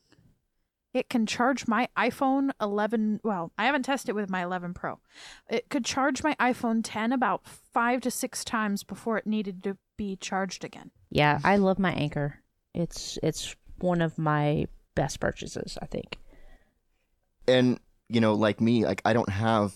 [0.92, 3.20] It can charge my iPhone 11.
[3.22, 4.98] Well, I haven't tested it with my 11 Pro.
[5.48, 9.76] It could charge my iPhone 10 about five to six times before it needed to
[9.96, 10.90] be charged again.
[11.10, 12.40] Yeah, I love my Anker.
[12.74, 14.66] It's it's one of my
[14.96, 16.18] best purchases, I think.
[17.46, 19.72] and you know like me like i don't have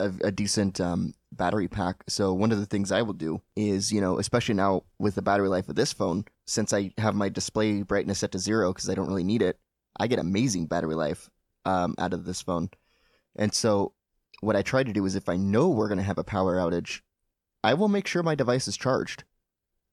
[0.00, 3.92] a, a decent um, battery pack so one of the things i will do is
[3.92, 7.28] you know especially now with the battery life of this phone since i have my
[7.28, 9.58] display brightness set to zero because i don't really need it
[9.98, 11.28] i get amazing battery life
[11.64, 12.70] um, out of this phone
[13.36, 13.92] and so
[14.40, 16.56] what i try to do is if i know we're going to have a power
[16.56, 17.00] outage
[17.62, 19.24] i will make sure my device is charged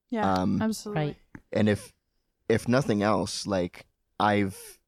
[0.09, 1.03] Yeah, Um, absolutely.
[1.05, 1.15] Right.
[1.51, 1.91] and if
[2.47, 3.85] if nothing else like
[4.19, 4.79] i've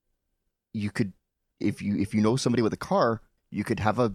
[0.74, 1.12] you could
[1.60, 4.14] if you if you know somebody with a car you could have a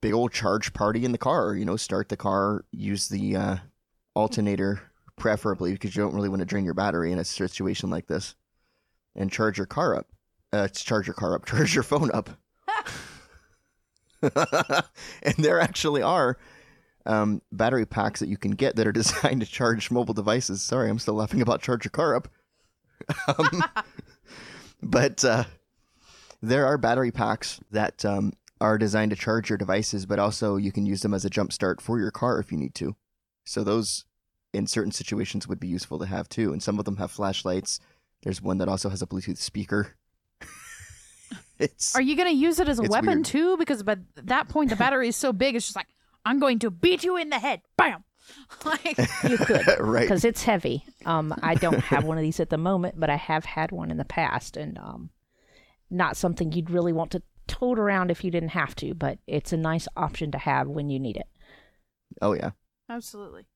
[0.00, 3.56] big old charge party in the car you know start the car use the uh,
[4.14, 4.80] alternator
[5.16, 8.34] preferably because you don't really want to drain your battery in a situation like this
[9.14, 10.06] and charge your car up
[10.52, 12.30] uh, charge your car up charge your phone up
[15.22, 16.36] and there actually are
[17.06, 20.62] um, battery packs that you can get that are designed to charge mobile devices.
[20.62, 22.28] Sorry, I'm still laughing about charge your car up.
[23.26, 23.64] um,
[24.82, 25.44] but uh,
[26.42, 30.72] there are battery packs that um, are designed to charge your devices, but also you
[30.72, 32.94] can use them as a jump start for your car if you need to.
[33.44, 34.04] So those,
[34.52, 36.52] in certain situations, would be useful to have too.
[36.52, 37.80] And some of them have flashlights.
[38.22, 39.96] There's one that also has a Bluetooth speaker.
[41.58, 43.24] it's Are you going to use it as a weapon weird.
[43.24, 43.56] too?
[43.56, 45.88] Because by that point, the battery is so big, it's just like,
[46.24, 47.62] I'm going to beat you in the head.
[47.78, 48.04] Bam!
[48.64, 49.66] like, You could.
[49.80, 50.02] right.
[50.02, 50.84] because it's heavy.
[51.06, 53.90] Um, I don't have one of these at the moment, but I have had one
[53.90, 55.10] in the past, and um,
[55.90, 58.94] not something you'd really want to tote around if you didn't have to.
[58.94, 61.28] But it's a nice option to have when you need it.
[62.22, 62.50] Oh yeah.
[62.88, 63.46] absolutely.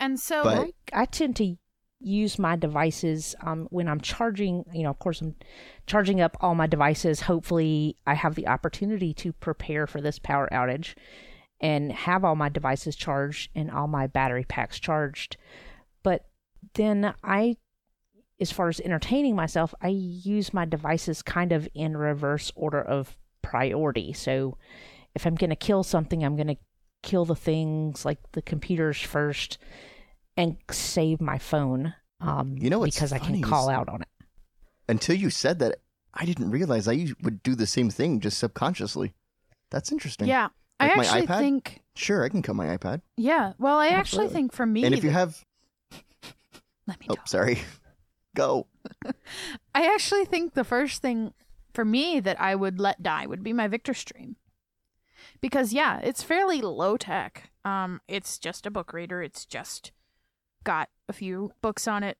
[0.00, 0.58] And so, But-
[0.92, 1.56] I, I tend to
[2.00, 4.64] use my devices um, when I'm charging.
[4.72, 5.34] You know, of course, I'm
[5.86, 7.20] charging up all my devices.
[7.22, 10.94] Hopefully, I have the opportunity to prepare for this power outage
[11.60, 15.36] and have all my devices charged and all my battery packs charged.
[16.02, 16.26] But
[16.74, 17.56] then I,
[18.40, 23.16] as far as entertaining myself, I use my devices kind of in reverse order of
[23.42, 24.12] priority.
[24.12, 24.56] So
[25.14, 26.56] if I'm going to kill something, I'm going to
[27.02, 29.58] kill the things like the computers first
[30.36, 31.94] and save my phone.
[32.20, 34.08] Um, You know because I can call out on it.
[34.88, 35.76] Until you said that,
[36.12, 39.14] I didn't realize I would do the same thing just subconsciously.
[39.70, 40.26] That's interesting.
[40.28, 40.48] yeah,
[40.80, 41.38] I Like my actually iPad?
[41.38, 43.02] think, Sure, I can cut my iPad.
[43.16, 45.44] yeah, well, I actually think for me, And if you have,
[46.86, 47.28] let me oh, talk.
[47.28, 47.58] sorry,
[48.34, 48.66] go.
[49.74, 51.32] I actually think the first thing
[51.72, 54.36] for me that I would let die would be my Victor Stream.
[55.40, 57.50] Because yeah, it's fairly low tech.
[57.64, 59.22] Um it's just a book reader.
[59.22, 59.92] It's just
[60.64, 62.18] got a few books on it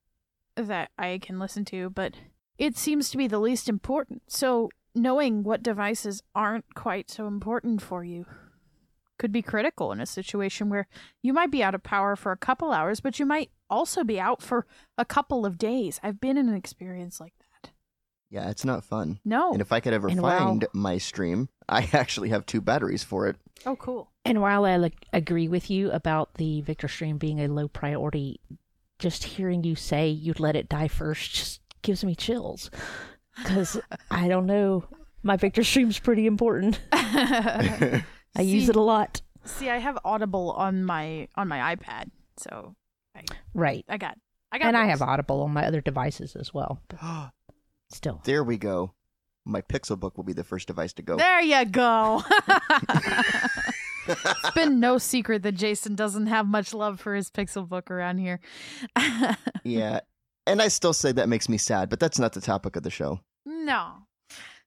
[0.57, 2.15] that I can listen to, but
[2.59, 4.23] it seems to be the least important.
[4.29, 8.27] So knowing what devices aren't quite so important for you
[9.25, 10.87] could be critical in a situation where
[11.23, 14.21] you might be out of power for a couple hours, but you might also be
[14.21, 14.67] out for
[14.99, 15.99] a couple of days.
[16.03, 17.71] I've been in an experience like that.
[18.29, 19.21] Yeah, it's not fun.
[19.25, 19.53] No.
[19.53, 23.03] And if I could ever And while- find my stream, I actually have two batteries
[23.03, 23.37] for it.
[23.65, 24.11] oh, cool.
[24.27, 28.41] And while I like, agree with you about the Victor Stream being a low priority,
[28.99, 32.71] just hearing you say you'd let it die first just gives me chills.
[33.39, 34.85] Because I don't know,
[35.23, 36.79] my Victor Stream's pretty important.
[38.37, 39.23] I use it a lot.
[39.45, 42.75] See, I have Audible on my on my iPad, so
[43.55, 43.85] Right.
[43.89, 44.19] I got
[44.51, 44.69] I got.
[44.69, 46.81] And I have Audible on my other devices as well.
[47.91, 48.23] Still.
[48.25, 48.95] there we go.
[49.45, 51.17] My Pixel book will be the first device to go.
[51.17, 52.23] There you go.
[54.09, 58.19] it's been no secret that Jason doesn't have much love for his Pixel book around
[58.19, 58.41] here.
[59.65, 60.01] yeah.
[60.47, 62.91] And I still say that makes me sad, but that's not the topic of the
[62.91, 63.21] show.
[63.45, 64.07] no,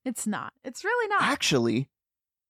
[0.06, 0.54] it's not.
[0.64, 1.24] It's really not.
[1.24, 1.90] Actually,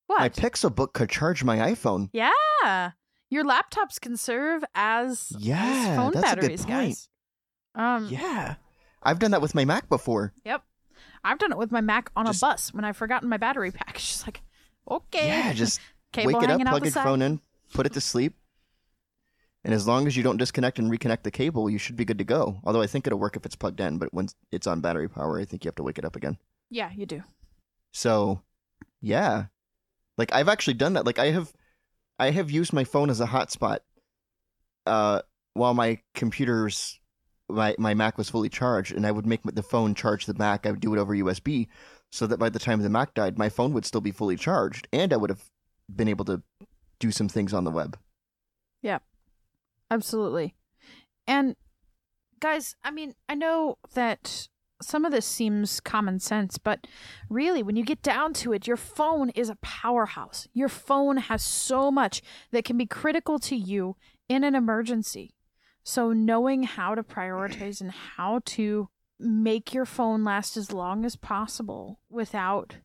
[0.08, 0.20] what?
[0.20, 2.10] my Pixel book could charge my iPhone.
[2.14, 2.92] yeah,
[3.30, 6.70] your laptops can serve as, as Yeah, phone that's a good batteries, point.
[6.70, 7.10] guys.
[7.76, 8.56] Um, Yeah.
[9.04, 10.34] I've done that with my Mac before.
[10.44, 10.64] Yep.
[11.24, 13.72] I've done it with my Mac on Just- a bus when I've forgotten my battery
[13.72, 13.96] pack.
[13.98, 14.42] Just like,
[14.90, 15.28] okay.
[15.28, 15.80] Yeah, just
[16.14, 17.40] Cable wake it up, plug your phone in,
[17.74, 18.34] put it to sleep.
[19.64, 22.18] And as long as you don't disconnect and reconnect the cable, you should be good
[22.20, 22.60] to go.
[22.64, 25.40] Although I think it'll work if it's plugged in, but when it's on battery power,
[25.40, 26.38] I think you have to wake it up again.
[26.70, 27.24] Yeah, you do.
[27.92, 28.42] So,
[29.02, 29.46] yeah.
[30.18, 31.06] Like I've actually done that.
[31.06, 31.54] Like I have
[32.20, 33.80] I have used my phone as a hotspot
[34.86, 35.22] uh
[35.54, 37.00] while my computer's
[37.50, 40.66] my my Mac was fully charged and I would make the phone charge the Mac.
[40.66, 41.68] I would do it over USB
[42.12, 44.88] so that by the time the Mac died, my phone would still be fully charged
[44.92, 45.46] and I would have
[45.94, 46.42] been able to
[47.00, 47.98] do some things on the web.
[48.82, 49.00] Yeah.
[49.90, 50.56] Absolutely.
[51.26, 51.56] And
[52.40, 54.48] guys, I mean, I know that
[54.82, 56.86] some of this seems common sense, but
[57.30, 60.48] really, when you get down to it, your phone is a powerhouse.
[60.54, 63.96] Your phone has so much that can be critical to you
[64.30, 65.34] in an emergency.
[65.84, 71.16] So, knowing how to prioritize and how to make your phone last as long as
[71.16, 72.76] possible without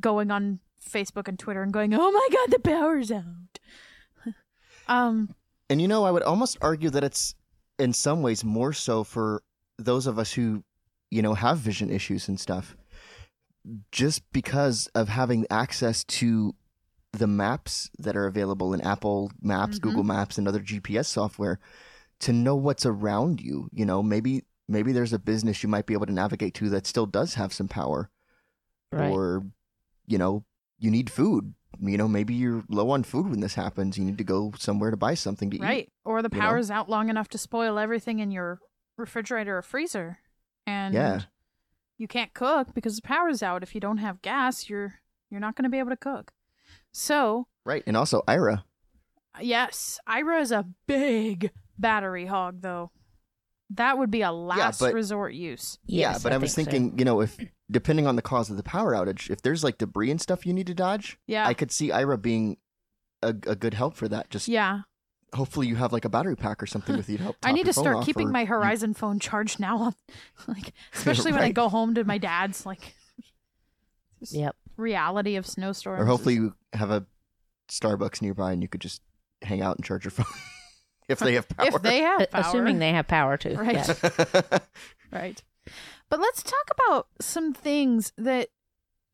[0.00, 3.58] going on Facebook and Twitter and going, "Oh my god, the power's out."
[4.88, 5.34] um,
[5.68, 7.34] And you know, I would almost argue that it's
[7.78, 9.42] in some ways more so for
[9.78, 10.62] those of us who,
[11.12, 12.74] you know, have vision issues and stuff,
[13.92, 16.54] just because of having access to
[17.12, 19.82] the maps that are available in Apple Maps, Mhm.
[19.82, 21.58] Google Maps, and other GPS software
[22.20, 23.68] to know what's around you.
[23.72, 26.86] You know, maybe maybe there's a business you might be able to navigate to that
[26.86, 28.08] still does have some power,
[28.90, 29.10] Right.
[29.12, 29.44] or
[30.06, 30.44] you know,
[30.78, 31.54] you need food.
[31.80, 33.98] You know, maybe you're low on food when this happens.
[33.98, 35.62] You need to go somewhere to buy something to eat.
[35.62, 36.46] right, or the you know?
[36.46, 38.60] power's out long enough to spoil everything in your
[38.96, 40.18] refrigerator or freezer,
[40.66, 41.22] and Yeah.
[41.98, 43.62] you can't cook because the power's out.
[43.62, 44.94] If you don't have gas, you're
[45.30, 46.32] you're not going to be able to cook.
[46.92, 47.82] So Right.
[47.86, 48.64] And also Aira.
[49.40, 52.90] Yes, Aira is a big battery hog, though.
[53.70, 55.78] That would be a last but- resort use.
[55.86, 56.72] yeah, Yes, but I, was think so.
[56.72, 57.38] thinking, you know, if
[57.70, 60.52] depending on the cause of the power outage, if there's like debris and stuff you
[60.52, 62.58] need to dodge, Yeah, I could see Aira being
[63.22, 64.28] a, a good help for that.
[64.28, 64.82] Just yeah.
[65.34, 67.36] Hopefully you have like a battery pack or something with you to help.
[67.42, 69.92] I need your to start keeping or my you- Verizon phone charged now.
[70.46, 72.66] like, especially when I go home to my dad's.
[72.66, 72.94] Like,
[74.30, 74.54] Yep.
[74.76, 76.00] reality of snowstorms.
[76.00, 77.04] or hopefully you have a
[77.68, 79.02] Starbucks nearby and you could just
[79.42, 80.26] hang out and charge your phone
[81.08, 81.66] if they have power.
[81.66, 82.40] if they have power.
[82.42, 83.74] Assuming they have power too, Right.
[83.74, 84.00] Yes.
[85.10, 85.42] Right.
[86.08, 88.48] But let's talk about some things that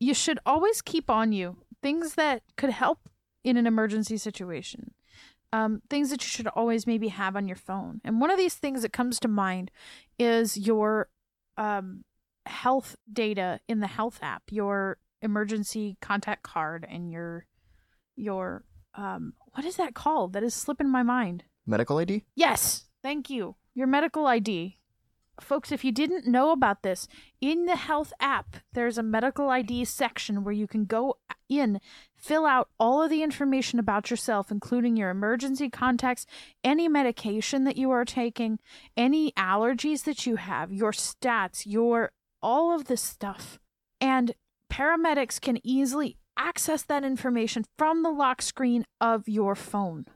[0.01, 1.57] you should always keep on you.
[1.83, 3.09] Things that could help
[3.45, 4.93] in an emergency situation.
[5.53, 8.03] Um, things that you should always maybe have on your phone.
[8.05, 9.71] And one of these things that comes to mind
[10.19, 11.09] is your
[11.57, 12.05] um,
[12.45, 17.47] health data in the health app, your emergency contact card, and your
[18.17, 20.33] your um, what is that called?
[20.33, 21.45] That is slipping my mind.
[21.67, 22.25] Medical ID?
[22.35, 23.57] Yes, thank you.
[23.75, 24.79] Your medical ID.
[25.41, 27.07] Folks, if you didn't know about this,
[27.41, 31.81] in the health app, there's a medical ID section where you can go in,
[32.19, 36.27] fill out all of the information about yourself, including your emergency contacts,
[36.63, 38.59] any medication that you are taking,
[38.97, 43.59] any allergies that you have, your stats, your all of this stuff.
[44.01, 44.35] And
[44.71, 50.07] paramedics can easily access that information from the lock screen of your phone.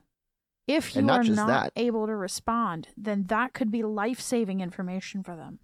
[0.67, 1.73] If you not are not that.
[1.75, 5.59] able to respond, then that could be life saving information for them.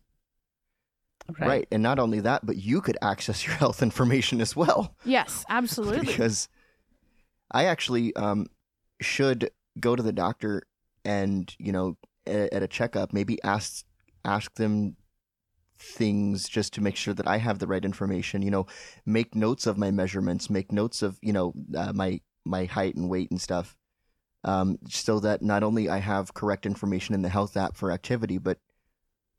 [1.40, 1.68] Right.
[1.72, 4.96] And not only that, but you could access your health information as well.
[5.06, 6.06] Yes, absolutely.
[6.06, 6.50] because
[7.52, 8.48] I actually um,
[9.02, 10.64] should go to the doctor
[11.06, 13.86] and you know at, at a checkup maybe ask
[14.26, 14.98] ask them
[15.80, 18.42] things just to make sure that I have the right information.
[18.42, 18.68] You know,
[19.06, 23.10] make notes of my measurements, make notes of you know uh, my my height and
[23.10, 23.76] weight and stuff,
[24.44, 28.38] um, so that not only I have correct information in the health app for activity,
[28.38, 28.60] but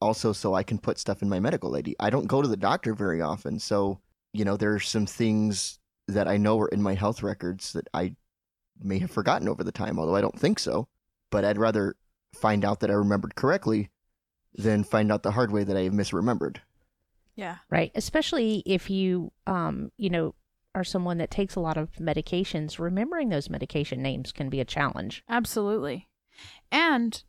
[0.00, 1.96] also so I can put stuff in my medical ID.
[2.00, 4.00] I don't go to the doctor very often, so
[4.32, 7.88] you know there are some things that I know are in my health records that
[7.94, 8.14] I
[8.82, 10.88] may have forgotten over the time, although I don't think so.
[11.30, 11.96] But I'd rather
[12.34, 13.90] find out that I remembered correctly
[14.54, 16.56] than find out the hard way that I have misremembered.
[17.36, 17.56] yeah.
[17.70, 17.92] Right.
[17.94, 20.34] Especially if you, um, you know,
[20.74, 24.64] are someone that takes a lot of medications, remembering those medication names can be a
[24.64, 25.24] challenge.
[25.28, 26.08] Absolutely.
[26.70, 27.22] And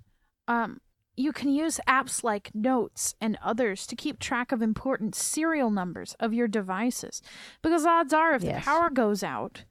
[0.48, 0.80] um,
[1.16, 6.16] you can use apps like Notes and others to keep track of important serial numbers
[6.20, 7.22] of your devices.
[7.62, 9.66] Because odds are, if the power goes out,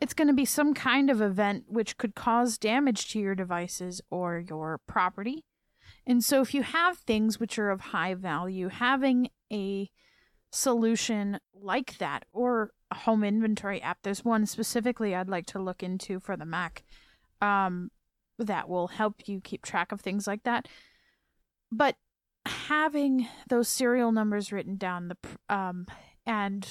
[0.00, 4.00] it's going to be some kind of event which could cause damage to your devices
[4.10, 5.44] or your property.
[6.04, 9.88] And so, if you have things which are of high value, having a
[10.50, 15.82] solution like that or a home inventory app, there's one specifically I'd like to look
[15.82, 16.82] into for the Mac
[17.40, 17.90] um,
[18.44, 20.68] that will help you keep track of things like that.
[21.70, 21.96] But
[22.46, 25.16] having those serial numbers written down, the
[25.54, 25.86] um,
[26.26, 26.66] and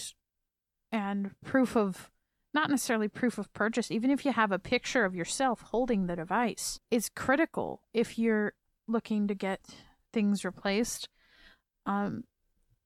[0.91, 2.10] and proof of
[2.53, 6.15] not necessarily proof of purchase, even if you have a picture of yourself holding the
[6.15, 8.53] device, is critical if you're
[8.88, 9.61] looking to get
[10.11, 11.07] things replaced.
[11.86, 12.26] Um,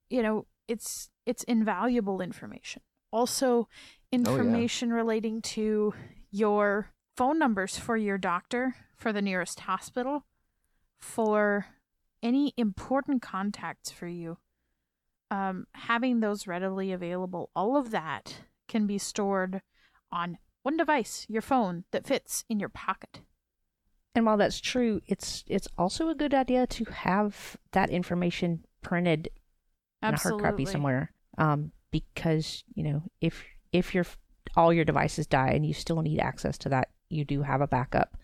[0.08, 2.82] you know, it's it's invaluable information.
[3.12, 3.68] Also,
[4.12, 5.94] information relating to
[6.30, 10.26] your phone numbers for your doctor, for the nearest hospital,
[10.98, 11.66] for
[12.22, 14.38] any important contacts for you.
[15.30, 19.62] Um, having those readily available, all of that can be stored
[20.12, 23.20] on one device, your phone, that fits in your pocket.
[24.14, 29.28] And while that's true, it's it's also a good idea to have that information printed
[30.02, 31.12] in a hard copy somewhere.
[31.38, 34.06] Um, because you know if if your
[34.56, 37.66] all your devices die and you still need access to that, you do have a
[37.66, 38.16] backup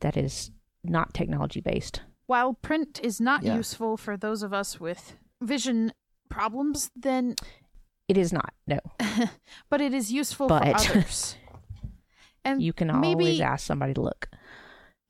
[0.00, 0.50] that is
[0.84, 2.02] not technology based.
[2.26, 3.56] While print is not Yeah.
[3.56, 5.92] useful for those of us with vision
[6.28, 7.34] problems, then
[8.08, 8.52] It is not.
[8.66, 8.78] No,
[9.70, 11.36] but it is useful But- for others.
[12.44, 14.28] And you can maybe always ask somebody to look.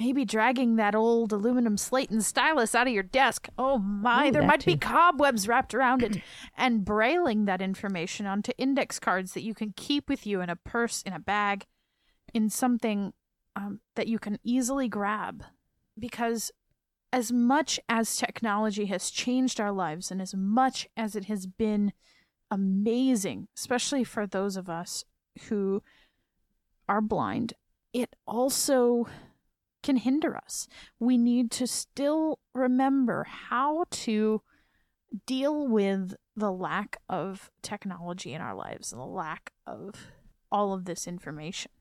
[0.01, 3.49] maybe dragging that old aluminum slate and stylus out of your desk.
[3.57, 6.23] Oh my, Ooh, there that might be cobwebs wrapped around it.
[6.57, 10.57] and brailing that information onto index cards that you can keep with you in a
[10.57, 11.67] purse, in a bag,
[12.35, 13.13] in something
[13.57, 15.45] um, that you can easily grab.
[15.99, 16.51] Because
[17.13, 21.93] as much as technology has changed our lives and as much as it has been
[22.51, 25.05] amazing, especially for those of us
[25.49, 25.83] who
[26.89, 27.55] are blind,
[27.93, 29.07] it also
[29.83, 30.69] can hinder us.
[30.99, 34.43] We need to still remember how to
[35.27, 40.13] deal with the lack of technology in our lives and the lack of
[40.53, 41.73] all of this information.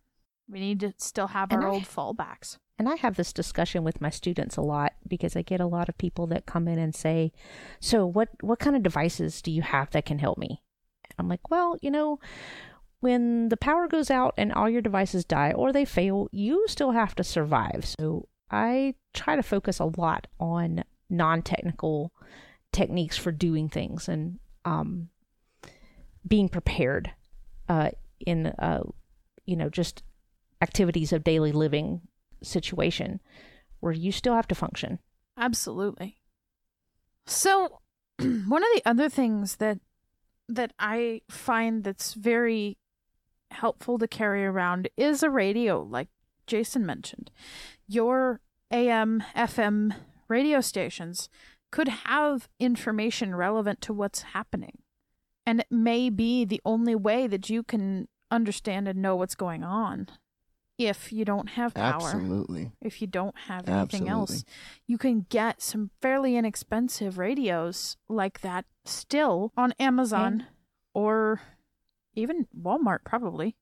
[0.49, 2.57] We need to still have And our I- old fallbacks.
[2.77, 5.89] And I have this discussion with my students a lot because I get a lot
[5.89, 7.33] of people that come in and say,
[7.81, 10.63] "So what what kind of devices do you have that can help me?"
[11.17, 12.19] I'm like, "Well, you know,
[13.01, 16.91] when the power goes out and all your devices die or they fail, you still
[16.91, 22.13] have to survive." So I try to focus a lot on non-technical
[22.71, 25.09] techniques for doing things and um,
[26.25, 27.11] being prepared
[27.67, 27.89] uh,
[28.25, 28.83] in uh,
[29.45, 30.01] you know just
[30.61, 32.01] activities of daily living
[32.41, 33.19] situation
[33.79, 34.99] where you still have to function.
[35.37, 36.17] Absolutely.
[37.25, 37.79] So,
[38.19, 39.79] one of the other things that
[40.47, 42.77] that I find that's very
[43.51, 46.09] helpful to carry around is a radio, like
[46.47, 47.29] Jason mentioned.
[47.87, 48.41] Your
[48.71, 49.95] AM, FM
[50.27, 51.29] radio stations
[51.71, 54.79] could have information relevant to what's happening.
[55.45, 59.63] And it may be the only way that you can understand and know what's going
[59.63, 60.07] on
[60.79, 62.71] if you don't have power Absolutely.
[62.81, 64.31] if you don't have anything else.
[64.31, 64.53] Absolutely.
[64.87, 70.45] You can get some fairly inexpensive radios like that still on Amazon
[70.93, 71.41] or
[72.15, 73.55] even Walmart, probably.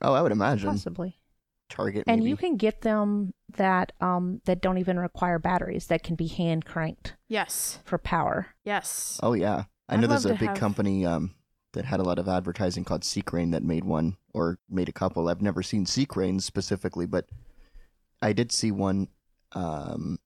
[0.00, 1.18] Oh, I would imagine Possibly.
[1.68, 2.04] Target.
[2.06, 6.26] And you can get them that um that don't even require batteries that can be
[6.26, 7.78] hand cranked Yes.
[7.84, 8.48] for power.
[8.64, 9.20] Yes.
[9.22, 11.34] Oh yeah, I I'd know there's a big have- company um,
[11.72, 13.22] that had a lot of advertising called C.
[13.22, 15.28] Crane that made one or made a couple.
[15.28, 16.04] I've never seen C.
[16.04, 17.26] Cranes specifically, but
[18.20, 19.08] I did see one.
[19.52, 20.18] Um,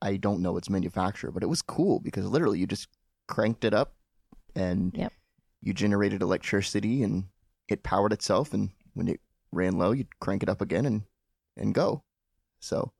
[0.00, 2.88] I don't know its manufacturer, but it was cool because literally you just
[3.28, 3.94] cranked it up
[4.56, 5.12] and yep.
[5.60, 7.24] you generated electricity and
[7.68, 8.52] it powered itself.
[8.52, 9.20] And when it
[9.52, 11.02] ran low, you'd crank it up again and,
[11.56, 12.02] and go.
[12.58, 12.92] So,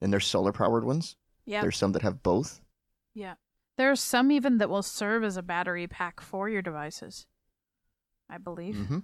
[0.00, 1.16] and there's solar powered ones.
[1.44, 1.62] Yeah.
[1.62, 2.60] There's some that have both.
[3.14, 3.34] Yeah.
[3.76, 7.26] There's some even that will serve as a battery pack for your devices.
[8.28, 8.76] I believe.
[8.76, 8.98] hmm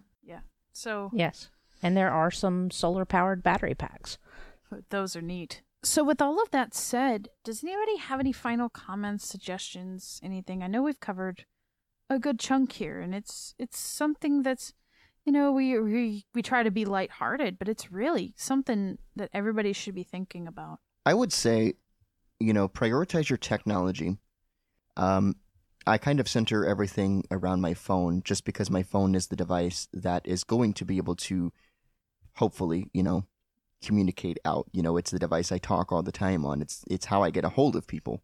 [0.75, 1.51] So Yes.
[1.83, 4.17] And there are some solar powered battery packs.
[4.89, 5.63] Those are neat.
[5.83, 10.63] So, with all of that said, does anybody have any final comments, suggestions, anything?
[10.63, 11.45] I know we've covered
[12.09, 14.73] a good chunk here, and it's it's something that's,
[15.25, 19.73] you know, we we we try to be lighthearted, but it's really something that everybody
[19.73, 20.79] should be thinking about.
[21.05, 21.75] I would say,
[22.39, 24.19] you know, prioritize your technology.
[24.97, 25.37] Um,
[25.87, 29.89] I kind of center everything around my phone just because my phone is the device
[29.93, 31.53] that is going to be able to,
[32.35, 33.25] hopefully, you know,
[33.85, 34.69] communicate out.
[34.73, 36.63] You know, it's the device I talk all the time on.
[36.63, 38.23] It's it's how I get a hold of people,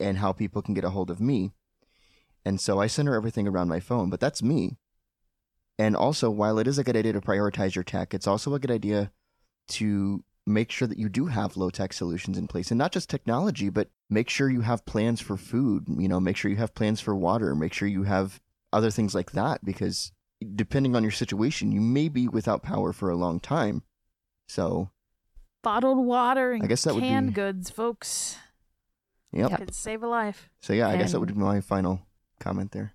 [0.00, 1.52] and how people can get a hold of me.
[2.44, 4.78] And so I center everything around my phone, but that's me.
[5.78, 8.58] And also, while it is a good idea to prioritize your tech, it's also a
[8.58, 9.12] good idea
[9.68, 13.08] to make sure that you do have low tech solutions in place and not just
[13.08, 16.74] technology, but make sure you have plans for food, you know, make sure you have
[16.74, 18.40] plans for water, make sure you have
[18.72, 20.12] other things like that because
[20.54, 23.82] depending on your situation, you may be without power for a long time.
[24.48, 24.90] So,
[25.62, 28.36] Bottled water and I guess that would canned be- goods, folks,
[29.32, 29.50] yep.
[29.50, 29.58] Yep.
[29.58, 30.48] could save a life.
[30.60, 32.00] So yeah, I guess that would be my final
[32.38, 32.94] comment there.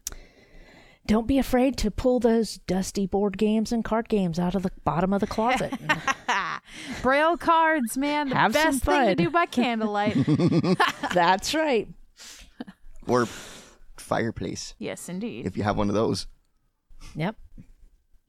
[1.08, 4.72] Don't be afraid to pull those dusty board games and card games out of the
[4.84, 5.72] bottom of the closet.
[7.04, 9.16] Braille cards, man, the Have some best thing to fun.
[9.18, 10.16] do by candlelight.
[11.14, 11.88] That's right.
[13.08, 13.28] or
[13.98, 15.46] fireplace yes, indeed.
[15.46, 16.28] if you have one of those.
[17.16, 17.36] Yep.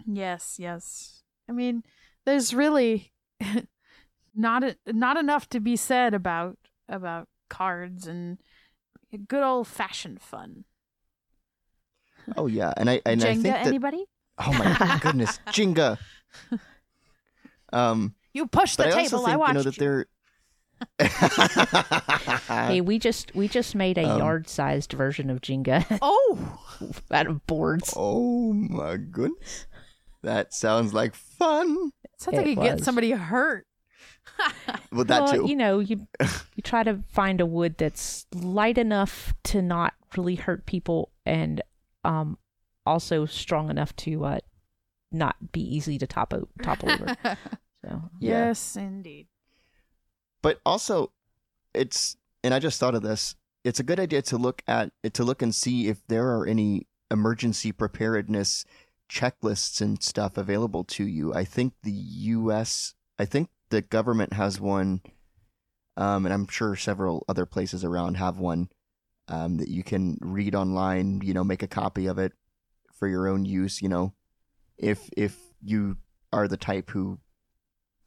[0.07, 1.23] Yes, yes.
[1.49, 1.83] I mean,
[2.27, 3.13] there's really
[4.35, 6.59] not a, not enough to be said about
[6.89, 8.39] about cards and
[9.29, 10.65] good old fashioned fun.
[12.37, 14.05] Oh yeah, and I and I think that anybody?
[14.39, 15.99] Oh my goodness, Jenga.
[17.73, 19.19] Um, You pushed the But I table.
[19.19, 20.07] also think I watched you know that they're.
[22.69, 26.59] hey, we just we just made a Um, yard-sized version of Jenga Oh,
[27.11, 27.95] out of boards.
[27.97, 29.67] oh my goodness,
[30.23, 31.91] that sounds like fun.
[32.05, 33.67] It sounds like It you get somebody hurt.
[34.93, 35.47] Well, that well, too.
[35.49, 40.35] you know, you you try to find a wood that's light enough to not really
[40.35, 41.63] hurt people, and
[42.07, 42.39] um,
[42.87, 44.39] also strong enough to uh,
[45.13, 47.17] not be easy to top, topple topple over.
[47.85, 48.47] So Yeah.
[48.49, 49.29] Yes, indeed.
[50.43, 51.13] but also
[51.75, 55.23] it's and i just thought of this it's a good idea to look at to
[55.25, 58.65] look and see if there are any emergency preparedness
[59.11, 64.59] checklists and stuff available to you i think the us i think the government has
[64.61, 65.01] one
[65.97, 68.69] um, and i'm sure several other places around have one
[69.29, 72.33] um, that you can read online you know make a copy of it
[72.93, 74.13] for your own use you know
[74.79, 75.97] if if you
[76.33, 77.19] are the type who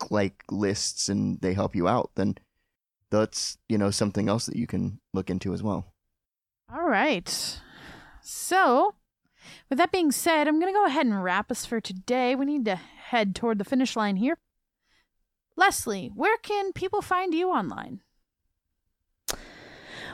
[0.09, 2.35] like lists and they help you out then
[3.09, 5.93] that's you know something else that you can look into as well
[6.71, 7.59] All right.
[8.21, 8.93] So,
[9.69, 12.35] with that being said, I'm going to go ahead and wrap us for today.
[12.35, 14.37] We need to head toward the finish line here.
[15.55, 18.01] Leslie, where can people find you online?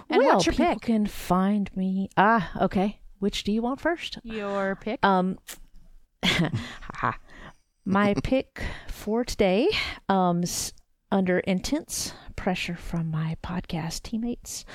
[0.10, 0.82] And well, what's your people pick?
[0.82, 2.10] can find me.
[2.18, 2.99] Ah, okay.
[3.20, 4.20] Which do you want first?
[4.24, 5.03] Your pick.
[5.03, 5.38] Um,
[7.86, 9.70] my pick for today,
[10.10, 10.43] um,
[11.12, 14.66] under intense pressure from my podcast teammates,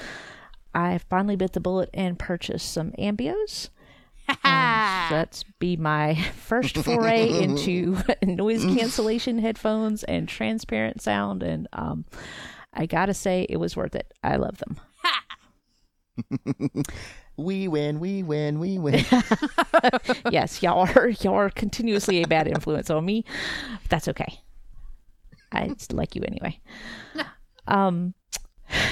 [0.74, 3.70] I finally bit the bullet and purchased some AMBEOs.
[4.28, 4.36] Um,
[5.08, 12.04] so that's be my first foray into noise cancellation headphones and transparent sound, and um,
[12.72, 14.12] I gotta say it was worth it.
[14.22, 14.80] I love them.
[17.36, 19.04] We win we win we win
[20.30, 23.24] yes, y'all are y'all are continuously a bad influence on me.
[23.88, 24.40] That's okay.
[25.52, 26.60] I like you anyway.
[27.66, 28.14] Um,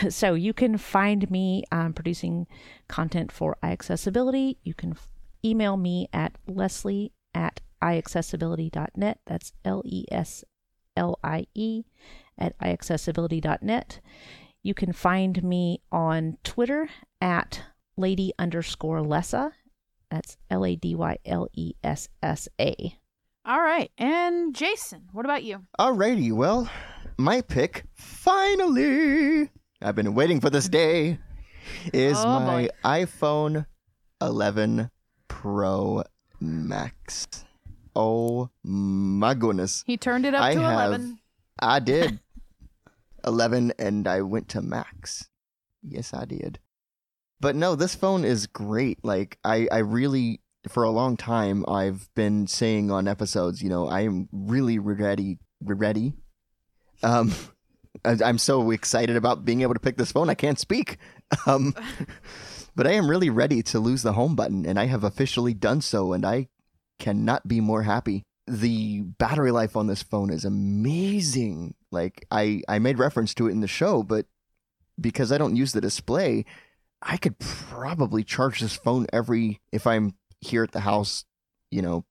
[0.09, 2.47] so you can find me um, producing
[2.89, 4.57] content for iAccessibility.
[4.63, 5.09] You can f-
[5.45, 9.21] email me at Leslie at iAccessibility.net.
[9.27, 10.45] That's L E S
[10.97, 11.85] L I E
[12.39, 14.01] at iAccessibility.net.
[14.63, 16.89] You can find me on Twitter
[17.21, 17.63] at
[17.97, 19.53] lady underscore Lessa.
[20.11, 22.95] That's L A D Y L E S S A.
[23.45, 23.91] All right.
[23.99, 25.65] And Jason, what about you?
[25.79, 26.69] alrighty well
[27.21, 29.49] my pick finally
[29.83, 31.19] i've been waiting for this day
[31.93, 32.69] is Oh, my boy.
[32.85, 33.67] iphone
[34.23, 34.91] 11
[35.29, 36.05] pro
[36.41, 37.27] max
[37.97, 41.19] oh my goodness He turned it up I to have- 11.
[41.61, 42.21] I did.
[43.29, 45.29] 11 and I went to max.
[45.83, 46.59] Yes, I did.
[47.41, 49.05] But no, this phone is great.
[49.05, 53.87] Like I I really for a long time I've been saying on episodes, you know,
[53.87, 56.15] I am really ready ready.
[57.03, 57.33] Um
[58.05, 60.31] I- I'm so excited about being able to pick this phone.
[60.31, 60.99] I can't speak.
[61.47, 61.75] Um
[62.75, 65.83] but I am really ready to lose the home button and I have officially done
[65.83, 66.49] so and I
[66.99, 71.75] cannot be more happy the battery life on this phone is amazing.
[71.91, 74.27] Like I I made reference to it in the show, but
[75.01, 76.45] because I don't use the display,
[77.03, 81.25] I could probably charge this phone every if I'm here at the house,
[81.71, 82.05] you know,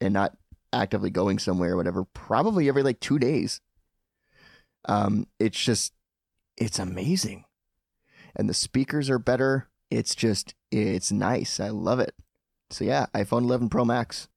[0.00, 0.36] and not
[0.72, 3.60] actively going somewhere or whatever, probably every like 2 days.
[4.86, 5.92] Um it's just
[6.56, 7.44] it's amazing.
[8.36, 9.68] And the speakers are better.
[9.90, 11.60] It's just it's nice.
[11.60, 12.14] I love it.
[12.70, 14.28] So yeah, iPhone 11 Pro Max.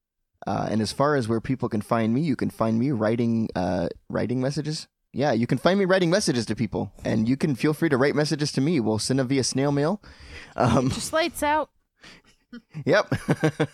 [0.48, 3.50] Uh, and as far as where people can find me, you can find me writing
[3.54, 4.88] uh, writing messages.
[5.12, 7.98] Yeah, you can find me writing messages to people, and you can feel free to
[7.98, 8.80] write messages to me.
[8.80, 10.02] We'll send them via snail mail.
[10.56, 11.70] Um, Just lights out.
[12.86, 13.14] Yep.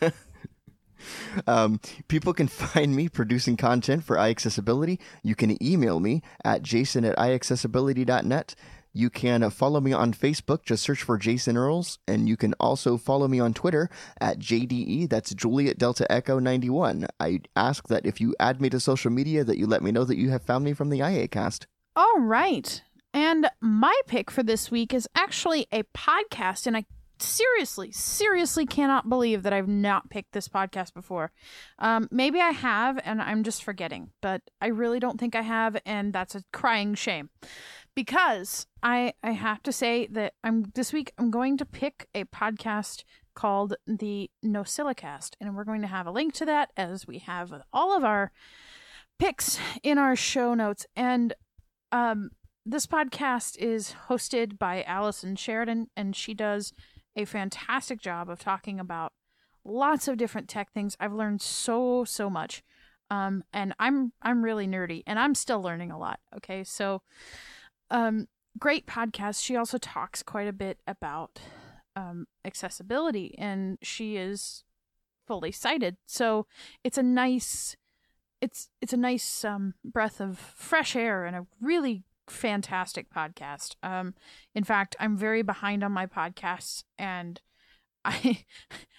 [1.48, 5.00] um, people can find me producing content for iAccessibility.
[5.22, 8.56] You can email me at jason at iAccessibility.net.
[8.94, 10.64] You can follow me on Facebook.
[10.64, 11.98] Just search for Jason Earls.
[12.08, 13.90] And you can also follow me on Twitter
[14.22, 15.10] at JDE.
[15.10, 17.08] That's Juliet Delta Echo 91.
[17.20, 20.04] I ask that if you add me to social media, that you let me know
[20.04, 21.66] that you have found me from the IAcast.
[21.96, 22.84] All right.
[23.16, 26.68] And my pick for this week is actually a podcast.
[26.68, 26.86] And I
[27.24, 31.32] seriously, seriously cannot believe that I've not picked this podcast before.
[31.80, 35.78] Um, maybe I have, and I'm just forgetting, but I really don't think I have.
[35.86, 37.30] And that's a crying shame.
[37.96, 42.24] Because I, I have to say that I'm this week I'm going to pick a
[42.26, 43.04] podcast
[43.36, 47.54] called the NosillaCast, and we're going to have a link to that as we have
[47.72, 48.32] all of our
[49.20, 50.86] picks in our show notes.
[50.96, 51.34] And
[51.92, 52.32] um,
[52.66, 56.74] this podcast is hosted by Allison Sheridan, and she does
[57.16, 59.14] a fantastic job of talking about
[59.66, 60.98] lots of different tech things.
[61.00, 62.64] I've learned so, so much.
[63.10, 66.20] Um, and I'm I'm really nerdy, and I'm still learning a lot.
[66.38, 67.04] Okay, so,
[67.92, 69.44] um, great podcast.
[69.44, 71.40] She also talks quite a bit about
[71.96, 74.64] um, accessibility, and she is
[75.28, 75.98] fully sighted.
[76.08, 76.48] So
[76.84, 77.76] it's a nice,
[78.42, 83.76] it's it's a nice um, breath of fresh air and a really fantastic podcast.
[83.84, 84.14] Um,
[84.56, 87.42] in fact, I'm very behind on my podcasts, and
[88.06, 88.46] I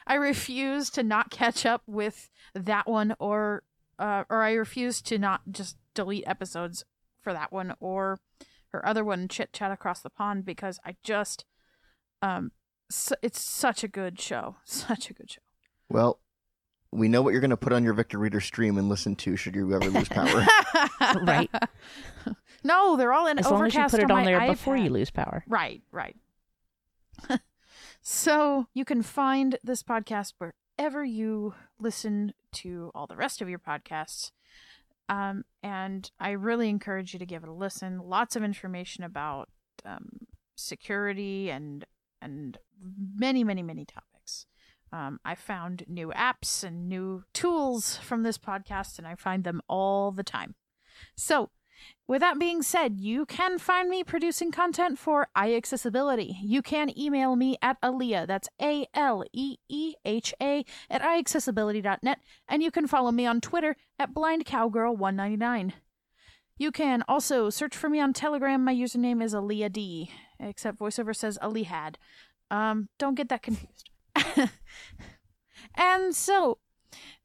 [0.07, 3.62] I refuse to not catch up with that one, or
[3.99, 6.85] uh, or I refuse to not just delete episodes
[7.20, 8.20] for that one or
[8.68, 11.45] her other one, Chit Chat Across the Pond, because I just
[12.22, 12.53] um,
[13.22, 15.43] it's such a good show, such a good show.
[15.89, 16.20] Well,
[16.95, 19.36] we know what you're going to put on your Victor Reader stream and listen to
[19.36, 20.47] should you ever lose power.
[21.22, 21.51] Right.
[22.66, 24.74] No, they're all in As long as you put it on, on my there before
[24.74, 25.45] you lose power.
[25.47, 26.16] Right, right.
[28.01, 33.59] so you can find this podcast wherever you listen to all the rest of your
[33.59, 34.30] podcasts.
[35.11, 37.99] Um, and I really encourage you to give it a listen.
[37.99, 39.51] Lots of information about
[39.84, 40.26] um,
[40.57, 41.84] security and
[42.22, 44.13] and many, many, many topics.
[44.95, 49.61] Um, I found new apps and new tools from this podcast, and I find them
[49.68, 50.55] all the time.
[51.16, 51.51] So,
[52.07, 56.36] with that being said, you can find me producing content for iAccessibility.
[56.40, 62.20] You can email me at Aleeha, that's A L E E H A, at iAccessibility.net,
[62.47, 65.72] and you can follow me on Twitter at BlindCowgirl199.
[66.57, 68.62] You can also search for me on Telegram.
[68.62, 71.97] My username is Aleeha D, except VoiceOver says Alihad.
[72.49, 73.90] Um, don't get that confused.
[75.74, 76.58] and so,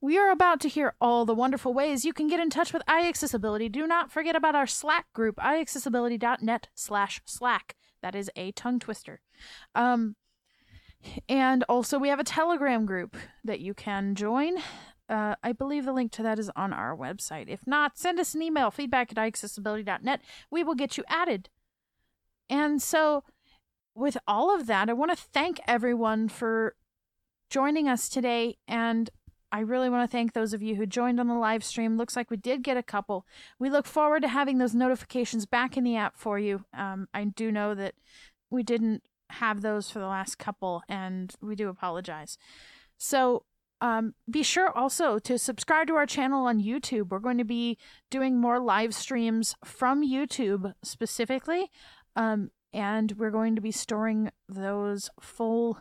[0.01, 2.83] we are about to hear all the wonderful ways you can get in touch with
[2.87, 3.71] iAccessibility.
[3.71, 7.75] Do not forget about our Slack group, iAccessibility.net slash Slack.
[8.01, 9.19] That is a tongue twister.
[9.75, 10.15] Um,
[11.27, 14.57] and also, we have a Telegram group that you can join.
[15.09, 17.47] Uh, I believe the link to that is on our website.
[17.47, 20.21] If not, send us an email, feedback at iAccessibility.net.
[20.51, 21.49] We will get you added.
[22.49, 23.23] And so,
[23.95, 26.75] with all of that, I want to thank everyone for
[27.49, 28.57] joining us today.
[28.67, 29.09] And
[29.51, 31.97] I really want to thank those of you who joined on the live stream.
[31.97, 33.25] Looks like we did get a couple.
[33.57, 36.65] We look forward to having those notifications back in the app for you.
[36.73, 37.95] Um, I do know that
[38.49, 42.37] we didn't have those for the last couple, and we do apologize.
[42.97, 43.45] So,
[43.81, 47.09] um, be sure also to subscribe to our channel on YouTube.
[47.09, 47.77] We're going to be
[48.09, 51.71] doing more live streams from YouTube specifically,
[52.15, 55.79] um, and we're going to be storing those full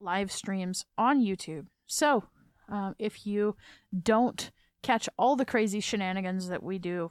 [0.00, 1.66] live streams on YouTube.
[1.86, 2.24] So,
[2.68, 3.56] um, if you
[4.02, 4.50] don't
[4.82, 7.10] catch all the crazy shenanigans that we do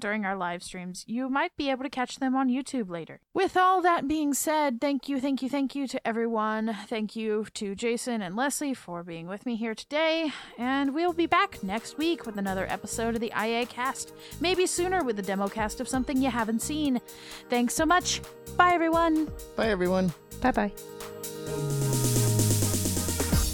[0.00, 3.20] during our live streams, you might be able to catch them on YouTube later.
[3.34, 6.76] With all that being said, thank you, thank you, thank you to everyone.
[6.88, 10.32] Thank you to Jason and Leslie for being with me here today.
[10.58, 14.12] And we'll be back next week with another episode of the IA cast.
[14.40, 17.00] Maybe sooner with the demo cast of something you haven't seen.
[17.48, 18.20] Thanks so much.
[18.56, 19.30] Bye, everyone.
[19.56, 20.12] Bye, everyone.
[20.40, 22.19] Bye bye.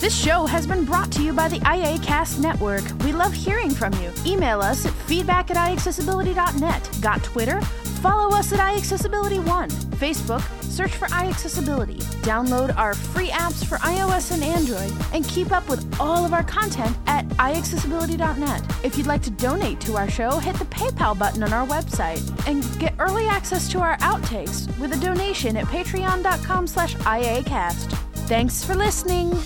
[0.06, 2.84] This show has been brought to you by the IACast Network.
[3.02, 4.12] We love hearing from you.
[4.24, 6.98] Email us at feedback at iAccessibility.net.
[7.02, 7.60] Got Twitter?
[8.00, 9.68] Follow us at iAccessibility1.
[9.96, 12.00] Facebook, search for iAccessibility.
[12.22, 14.92] Download our free apps for iOS and Android.
[15.12, 18.84] And keep up with all of our content at iAccessibility.net.
[18.84, 22.22] If you'd like to donate to our show, hit the PayPal button on our website.
[22.46, 27.90] And get early access to our outtakes with a donation at patreon.com slash IACast.
[28.28, 29.36] Thanks for listening.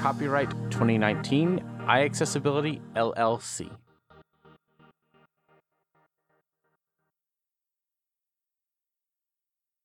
[0.00, 3.79] Copyright 2019 iAccessibility LLC.